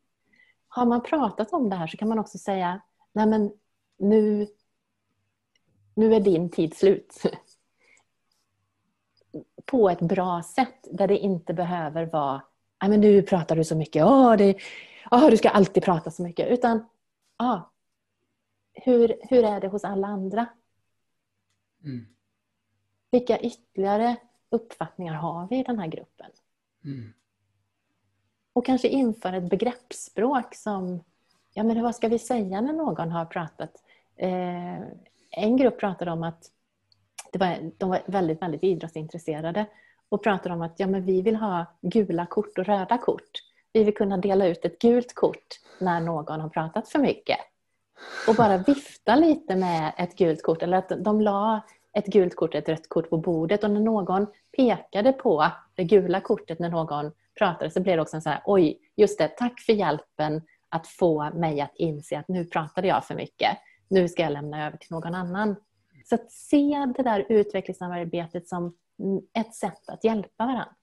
[0.68, 2.80] Har man pratat om det här så kan man också säga
[3.12, 3.52] Nej men
[3.98, 4.46] nu,
[5.94, 7.22] nu är din tid slut.
[9.64, 12.42] På ett bra sätt där det inte behöver vara
[12.82, 14.04] Nej men nu pratar du så mycket.
[14.04, 14.56] oh, det,
[15.10, 16.48] oh, du ska alltid prata så mycket.
[16.48, 16.86] Utan,
[17.40, 17.70] ah,
[18.72, 20.46] hur, hur är det hos alla andra?
[21.84, 22.06] Mm.
[23.10, 24.16] Vilka ytterligare
[24.50, 26.30] uppfattningar har vi i den här gruppen?
[26.84, 27.12] Mm.
[28.52, 31.04] Och kanske införa ett begreppsspråk som,
[31.54, 33.84] ja men vad ska vi säga när någon har pratat?
[34.16, 34.80] Eh,
[35.30, 36.50] en grupp pratade om att
[37.32, 39.66] det var, de var väldigt, väldigt idrottsintresserade
[40.08, 43.30] och pratade om att ja, men vi vill ha gula kort och röda kort.
[43.72, 45.46] Vi vill kunna dela ut ett gult kort
[45.78, 47.38] när någon har pratat för mycket.
[48.28, 50.62] Och bara vifta lite med ett gult kort.
[50.62, 51.60] Eller att de la
[51.92, 55.84] ett gult kort och ett rött kort på bordet och när någon pekade på det
[55.84, 59.28] gula kortet när någon pratade så blev det också en så här, oj, just det,
[59.28, 63.58] tack för hjälpen att få mig att inse att nu pratade jag för mycket.
[63.88, 65.56] Nu ska jag lämna över till någon annan.
[66.04, 68.74] Så att se det där utvecklingssamarbetet som
[69.38, 70.74] ett sätt att hjälpa varandra.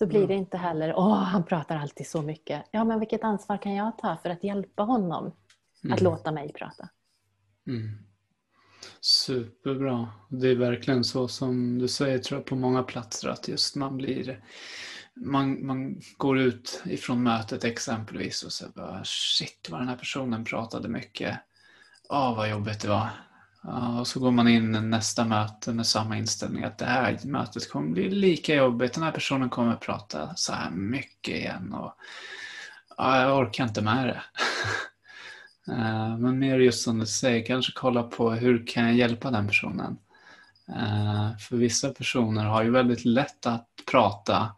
[0.00, 2.62] Så blir det inte heller, åh, han pratar alltid så mycket.
[2.70, 5.32] Ja, men vilket ansvar kan jag ta för att hjälpa honom
[5.84, 5.94] mm.
[5.94, 6.88] att låta mig prata?
[7.66, 7.98] Mm.
[9.00, 10.08] Superbra.
[10.28, 13.96] Det är verkligen så som du säger tror jag, på många platser att just man
[13.96, 14.44] blir
[15.14, 20.44] man, man går ut ifrån mötet exempelvis och så bara shit vad den här personen
[20.44, 21.38] pratade mycket.
[22.08, 23.08] Åh vad jobbigt det var.
[23.98, 27.90] Och så går man in nästa möte med samma inställning att det här mötet kommer
[27.90, 28.92] bli lika jobbigt.
[28.92, 31.94] Den här personen kommer prata så här mycket igen och
[32.96, 34.22] ja, jag orkar inte med det.
[35.68, 39.46] Eh, men mer just som du säger, kanske kolla på hur kan jag hjälpa den
[39.46, 39.98] personen?
[40.68, 44.48] Eh, för vissa personer har ju väldigt lätt att prata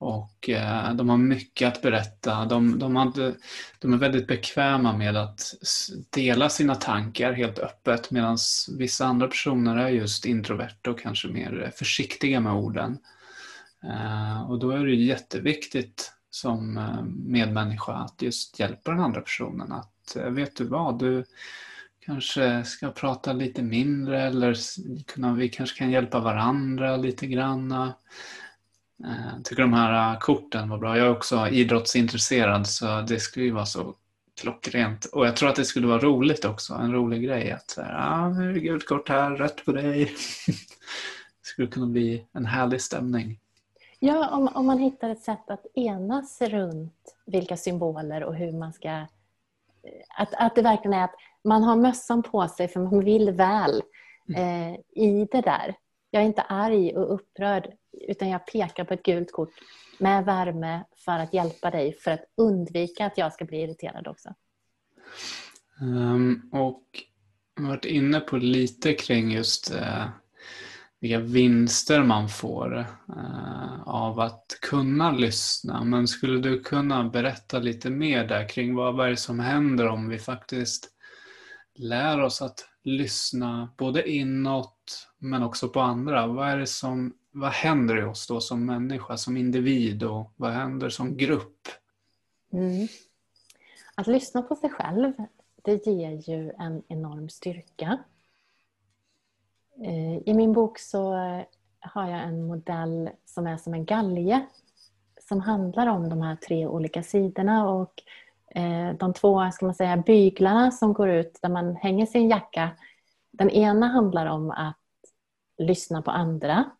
[0.00, 2.44] och eh, de har mycket att berätta.
[2.44, 3.34] De, de, hade,
[3.78, 5.54] de är väldigt bekväma med att
[6.10, 8.38] dela sina tankar helt öppet medan
[8.78, 12.98] vissa andra personer är just introverta och kanske mer försiktiga med orden.
[13.84, 19.72] Eh, och då är det jätteviktigt som eh, medmänniska att just hjälpa den andra personen
[19.72, 21.24] att eh, vet du vad, du
[22.04, 24.56] kanske ska prata lite mindre eller
[25.06, 27.92] kunna, vi kanske kan hjälpa varandra lite grann.
[29.02, 30.98] Jag eh, tycker de här eh, korten var bra.
[30.98, 33.94] Jag är också idrottsintresserad så det skulle ju vara så
[34.40, 35.04] klockrent.
[35.04, 38.28] Och jag tror att det skulle vara roligt också, en rolig grej att ja, ah,
[38.28, 40.04] nu är det gult kort här, rätt på dig.
[40.46, 40.54] det
[41.42, 43.38] skulle kunna bli en härlig stämning.
[43.98, 48.72] Ja, om, om man hittar ett sätt att enas runt vilka symboler och hur man
[48.72, 49.06] ska
[50.18, 53.82] att, att det verkligen är att man har mössan på sig för man vill väl
[54.28, 54.72] mm.
[54.74, 55.74] eh, i det där.
[56.10, 57.72] Jag är inte arg och upprörd
[58.08, 59.52] utan jag pekar på ett gult kort
[59.98, 64.34] med värme för att hjälpa dig för att undvika att jag ska bli irriterad också.
[65.80, 66.84] Um, och
[67.56, 70.08] har varit inne på lite kring just uh,
[71.00, 72.78] vilka vinster man får
[73.16, 75.84] uh, av att kunna lyssna.
[75.84, 79.88] Men skulle du kunna berätta lite mer där kring vad, vad är det som händer
[79.88, 80.88] om vi faktiskt
[81.74, 86.26] lär oss att lyssna både inåt men också på andra.
[86.26, 90.50] Vad, är det som, vad händer i oss då som människa, som individ och vad
[90.50, 91.68] händer som grupp?
[92.52, 92.88] Mm.
[93.94, 95.12] Att lyssna på sig själv,
[95.62, 97.98] det ger ju en enorm styrka.
[99.84, 101.12] Eh, I min bok så
[101.80, 104.46] har jag en modell som är som en galge
[105.20, 108.02] som handlar om de här tre olika sidorna och
[108.54, 112.70] Eh, de två ska man säga, byglarna som går ut där man hänger sin jacka.
[113.30, 114.76] Den ena handlar om att
[115.58, 116.70] lyssna på andra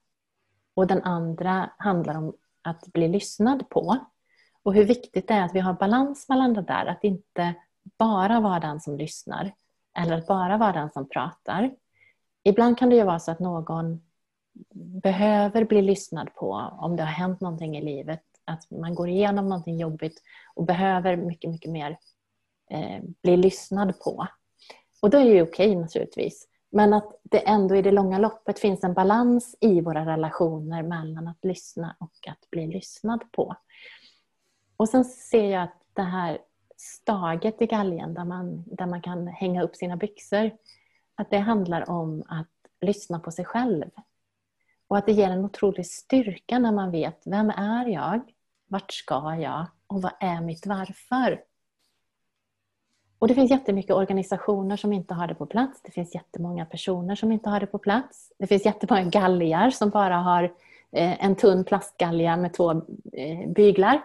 [0.75, 3.97] och den andra handlar om att bli lyssnad på.
[4.63, 7.55] Och hur viktigt det är att vi har balans mellan det där, att inte
[7.99, 9.53] bara vara den som lyssnar
[9.99, 11.71] eller att bara vara den som pratar
[12.43, 14.01] ibland kan det ju vara så att någon
[14.75, 18.25] behöver bli lyssnad på om det har hänt någonting i livet.
[18.51, 20.23] Att man går igenom någonting jobbigt
[20.55, 21.99] och behöver mycket, mycket mer
[22.71, 24.27] eh, bli lyssnad på.
[25.03, 26.49] Och då är det ju okej naturligtvis.
[26.73, 31.29] Men att det ändå i det långa loppet finns en balans i våra relationer mellan
[31.29, 33.57] att lyssna och att bli lyssnad på.
[34.77, 36.39] Och sen ser jag att det här
[36.77, 40.51] staget i galgen där man, där man kan hänga upp sina byxor
[41.15, 43.91] att det handlar om att lyssna på sig själv.
[44.89, 48.21] Och att det ger en otrolig styrka när man vet vem är jag,
[48.71, 51.41] vart ska jag och vad är mitt varför?
[53.19, 55.83] Och det finns jättemycket organisationer som inte har det på plats.
[55.83, 58.33] Det finns jättemånga personer som inte har det på plats.
[58.39, 60.45] Det finns jättemånga galgar som bara har
[60.93, 62.71] eh, en tunn plastgalja med två
[63.13, 64.03] eh, byglar.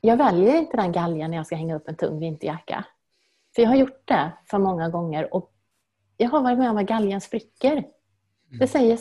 [0.00, 2.84] Jag väljer inte den galgen när jag ska hänga upp en tung vinterjacka.
[3.54, 5.52] För jag har gjort det för många gånger och
[6.16, 7.72] jag har varit med om att galgen spricker.
[7.72, 7.88] Mm.
[8.50, 8.98] Det säger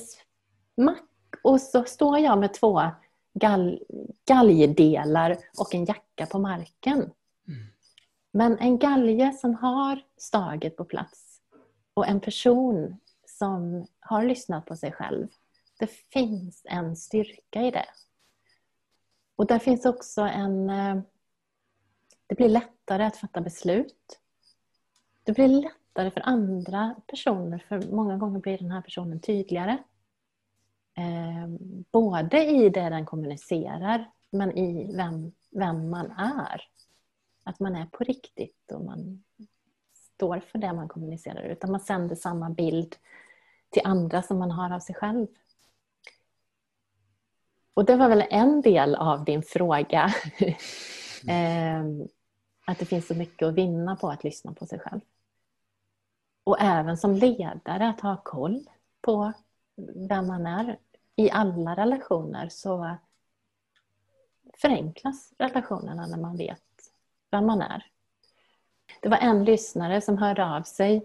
[0.75, 1.09] smack
[1.43, 2.81] och så står jag med två
[3.35, 3.79] gal,
[4.25, 6.97] galgdelar och en jacka på marken.
[7.47, 7.67] Mm.
[8.31, 11.41] Men en galge som har staget på plats
[11.93, 15.27] och en person som har lyssnat på sig själv.
[15.79, 17.85] Det finns en styrka i det.
[19.35, 20.69] Och där finns också en...
[20.69, 20.97] Eh,
[22.27, 24.19] det blir lättare att fatta beslut.
[25.23, 29.77] Det blir lättare för andra personer, för många gånger blir den här personen tydligare.
[30.97, 31.47] Eh,
[31.91, 36.61] både i det den kommunicerar, men i vem, vem man är.
[37.43, 39.23] Att man är på riktigt och man
[40.15, 41.43] står för det man kommunicerar.
[41.43, 42.95] Utan man sänder samma bild
[43.69, 45.27] till andra som man har av sig själv.
[47.73, 50.13] Och det var väl en del av din fråga.
[51.27, 52.07] Ehm,
[52.65, 55.01] att det finns så mycket att vinna på att lyssna på sig själv.
[56.43, 58.69] Och även som ledare att ha koll
[59.01, 59.33] på
[60.09, 60.79] vem man är.
[61.15, 62.95] I alla relationer så
[64.57, 66.61] förenklas relationerna när man vet
[67.31, 67.85] vem man är.
[69.01, 70.95] Det var en lyssnare som hörde av sig,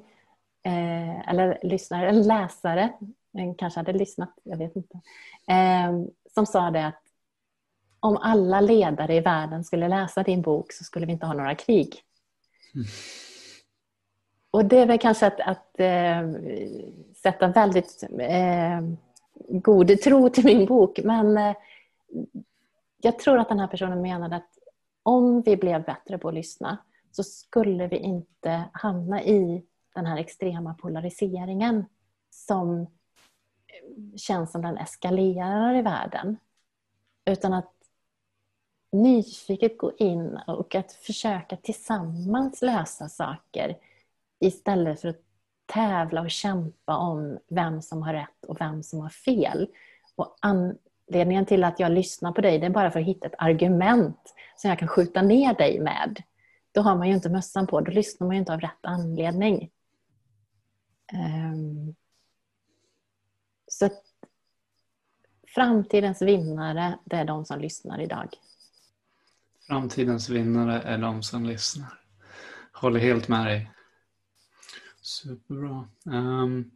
[0.63, 2.93] eh, eller lyssnare, eller läsare,
[3.33, 5.01] en kanske hade lyssnat, jag vet inte,
[5.47, 5.93] eh,
[6.35, 7.03] som sa det att
[8.01, 11.55] om alla ledare i världen skulle läsa din bok så skulle vi inte ha några
[11.55, 12.03] krig.
[12.75, 12.87] Mm.
[14.51, 16.31] Och det är väl kanske att, att äh,
[17.23, 18.81] sätta väldigt äh,
[19.49, 21.57] god tro till min bok, men eh,
[23.03, 24.59] jag tror att den här personen menade att
[25.03, 26.79] om vi blev bättre på att lyssna
[27.11, 29.65] så skulle vi inte hamna i
[29.95, 31.85] den här extrema polariseringen
[32.31, 32.87] som
[34.17, 36.37] känns som den eskalerar i världen.
[37.25, 37.73] Utan att
[38.93, 43.79] nyfiket gå in och att försöka tillsammans lösa saker
[44.41, 45.23] istället för att
[45.73, 49.69] tävla och kämpa om vem som har rätt och vem som har fel.
[50.17, 53.35] Och anledningen till att jag lyssnar på dig det är bara för att hitta ett
[53.39, 56.23] argument som jag kan skjuta ner dig med.
[56.73, 59.71] Då har man ju inte mössan på, då lyssnar man ju inte av rätt anledning.
[61.13, 61.95] Ehm,
[63.67, 63.89] så
[65.55, 68.29] framtidens vinnare, det är de som lyssnar idag.
[69.67, 72.01] Framtidens vinnare är de som lyssnar.
[72.73, 73.71] Håller helt med dig.
[75.11, 75.89] Superbra.
[76.05, 76.71] Um,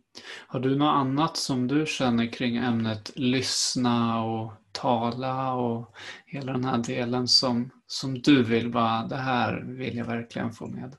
[0.47, 5.95] har du något annat som du känner kring ämnet lyssna och tala och
[6.27, 10.67] hela den här delen som, som du vill bara, det här vill jag verkligen få
[10.67, 10.97] med?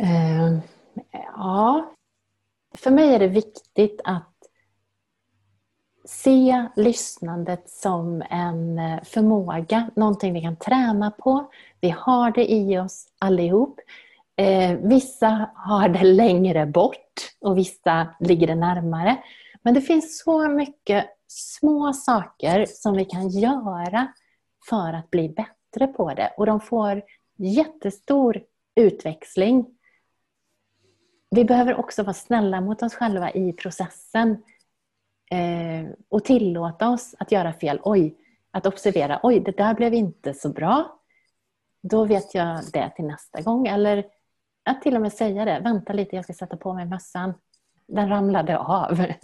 [0.00, 0.58] Uh,
[1.12, 1.94] ja,
[2.74, 4.32] för mig är det viktigt att
[6.04, 11.50] se lyssnandet som en eh, förmåga, någonting vi kan träna på.
[11.80, 13.80] Vi har det i oss allihop.
[14.36, 19.22] Eh, vissa har det längre bort och vissa ligger det närmare.
[19.62, 24.12] Men det finns så mycket små saker som vi kan göra
[24.68, 26.32] för att bli bättre på det.
[26.36, 27.02] Och de får
[27.36, 28.42] jättestor
[28.74, 29.66] utväxling.
[31.30, 34.30] Vi behöver också vara snälla mot oss själva i processen.
[35.30, 37.80] Eh, och tillåta oss att göra fel.
[37.82, 38.16] Oj,
[38.50, 39.20] att observera.
[39.22, 40.98] Oj, det där blev inte så bra.
[41.82, 43.66] Då vet jag det till nästa gång.
[43.66, 44.04] Eller
[44.62, 45.60] att till och med säga det.
[45.60, 47.34] Vänta lite, jag ska sätta på mig mössan.
[47.86, 49.00] Den ramlade av.
[49.00, 49.16] eh,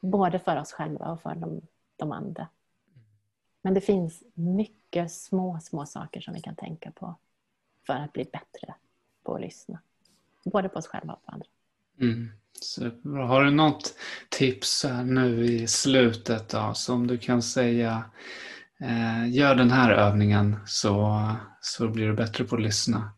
[0.00, 1.60] både för oss själva och för de,
[1.96, 2.48] de andra.
[3.62, 7.14] Men det finns mycket små, små saker som vi kan tänka på
[7.86, 8.74] för att bli bättre
[9.22, 9.78] på att lyssna.
[10.44, 11.46] Både på oss själva och på andra.
[12.00, 12.30] Mm.
[12.60, 13.26] Superbra.
[13.26, 13.94] Har du något
[14.28, 18.04] tips nu i slutet då, som du kan säga
[18.82, 21.22] Eh, gör den här övningen så,
[21.60, 23.12] så blir du bättre på att lyssna.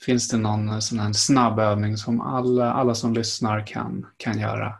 [0.00, 4.38] Finns det någon eh, sån här snabb övning som alla, alla som lyssnar kan, kan
[4.38, 4.74] göra?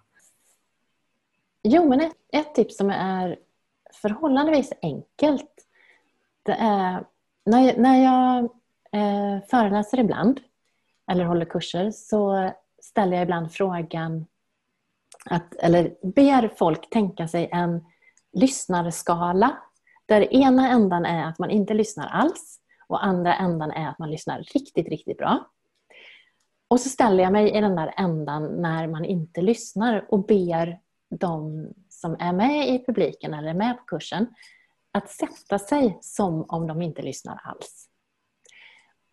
[1.62, 3.38] Jo, men ett, ett tips som är
[3.92, 5.50] förhållandevis enkelt
[6.42, 7.04] det är
[7.46, 8.44] när, när jag
[8.92, 10.40] eh, föreläser ibland
[11.10, 12.52] eller håller kurser så
[12.82, 14.26] ställer jag ibland frågan,
[15.24, 17.84] att, eller ber folk tänka sig en
[18.32, 19.56] lyssnarskala
[20.12, 22.58] där ena ändan är att man inte lyssnar alls
[22.88, 25.50] och andra ändan är att man lyssnar riktigt, riktigt bra.
[26.68, 30.80] Och så ställer jag mig i den där ändan när man inte lyssnar och ber
[31.10, 34.26] de som är med i publiken eller är med på kursen
[34.92, 37.88] att sätta sig som om de inte lyssnar alls.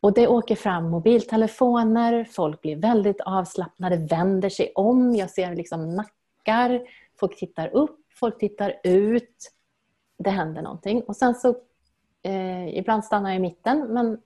[0.02, 5.96] Och det åker fram mobiltelefoner, folk blir väldigt avslappnade, vänder sig om, jag ser liksom
[5.96, 6.82] nackar,
[7.20, 9.52] folk tittar upp, folk tittar ut.
[10.20, 11.02] Det händer någonting.
[11.02, 11.56] Och sen så,
[12.22, 14.22] eh, ibland stannar jag i mitten, men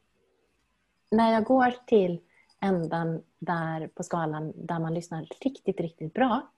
[1.11, 2.21] när jag går till
[2.59, 6.51] ändan där på skalan där man lyssnar riktigt, riktigt bra,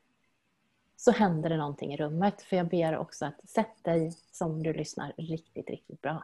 [0.95, 2.41] så händer det någonting i rummet.
[2.41, 6.23] För jag ber också att sätt dig som du lyssnar riktigt, riktigt bra.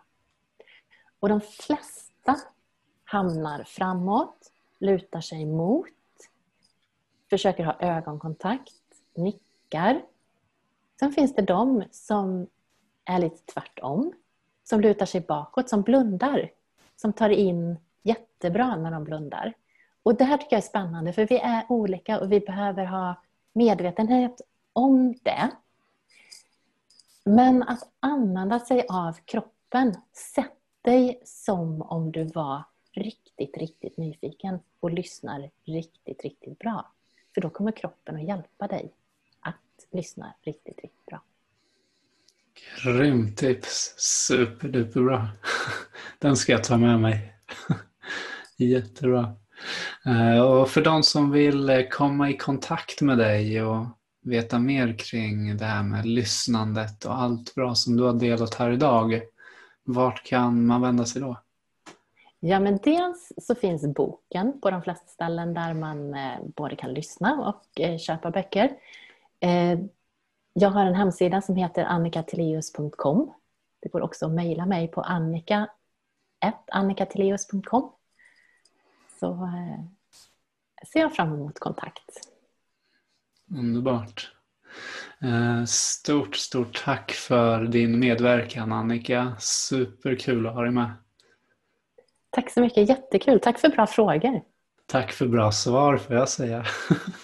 [1.19, 2.35] Och de flesta
[3.03, 5.87] hamnar framåt, lutar sig mot,
[7.29, 8.73] försöker ha ögonkontakt,
[9.15, 10.01] nickar.
[10.99, 12.47] Sen finns det de som
[13.11, 14.13] är lite tvärtom,
[14.63, 16.51] som lutar sig bakåt, som blundar,
[16.95, 19.53] som tar in jättebra när de blundar.
[20.03, 23.15] Och det här tycker jag är spännande för vi är olika och vi behöver ha
[23.53, 24.41] medvetenhet
[24.73, 25.51] om det.
[27.23, 29.95] Men att använda sig av kroppen,
[30.35, 36.91] sätt dig som om du var riktigt, riktigt nyfiken och lyssnar riktigt, riktigt bra.
[37.33, 38.93] För då kommer kroppen att hjälpa dig
[39.39, 41.21] att lyssna riktigt, riktigt bra.
[42.83, 43.93] Grymt tips!
[43.97, 45.27] Superduperbra!
[46.19, 47.35] Den ska jag ta med mig.
[48.57, 49.35] Jättebra.
[50.05, 53.85] Eh, och för de som vill eh, komma i kontakt med dig och
[54.23, 58.71] veta mer kring det här med lyssnandet och allt bra som du har delat här
[58.71, 59.21] idag,
[59.83, 61.37] vart kan man vända sig då?
[62.39, 66.93] Ja, men dels så finns boken på de flesta ställen där man eh, både kan
[66.93, 68.69] lyssna och köpa böcker.
[70.53, 73.33] Jag har en hemsida som heter annikateleus.com.
[73.79, 77.91] Det går också att mejla mig på annika.annikateleus.com
[79.19, 79.79] så eh,
[80.91, 82.27] ser jag fram emot kontakt.
[83.57, 84.31] Underbart.
[85.19, 89.35] Eh, stort, stort tack för din medverkan Annika.
[89.39, 90.91] Superkul att ha dig med.
[92.29, 93.39] Tack så mycket, jättekul.
[93.39, 94.41] Tack för bra frågor.
[94.85, 96.65] Tack för bra svar får jag säga.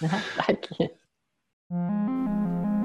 [0.36, 0.68] tack.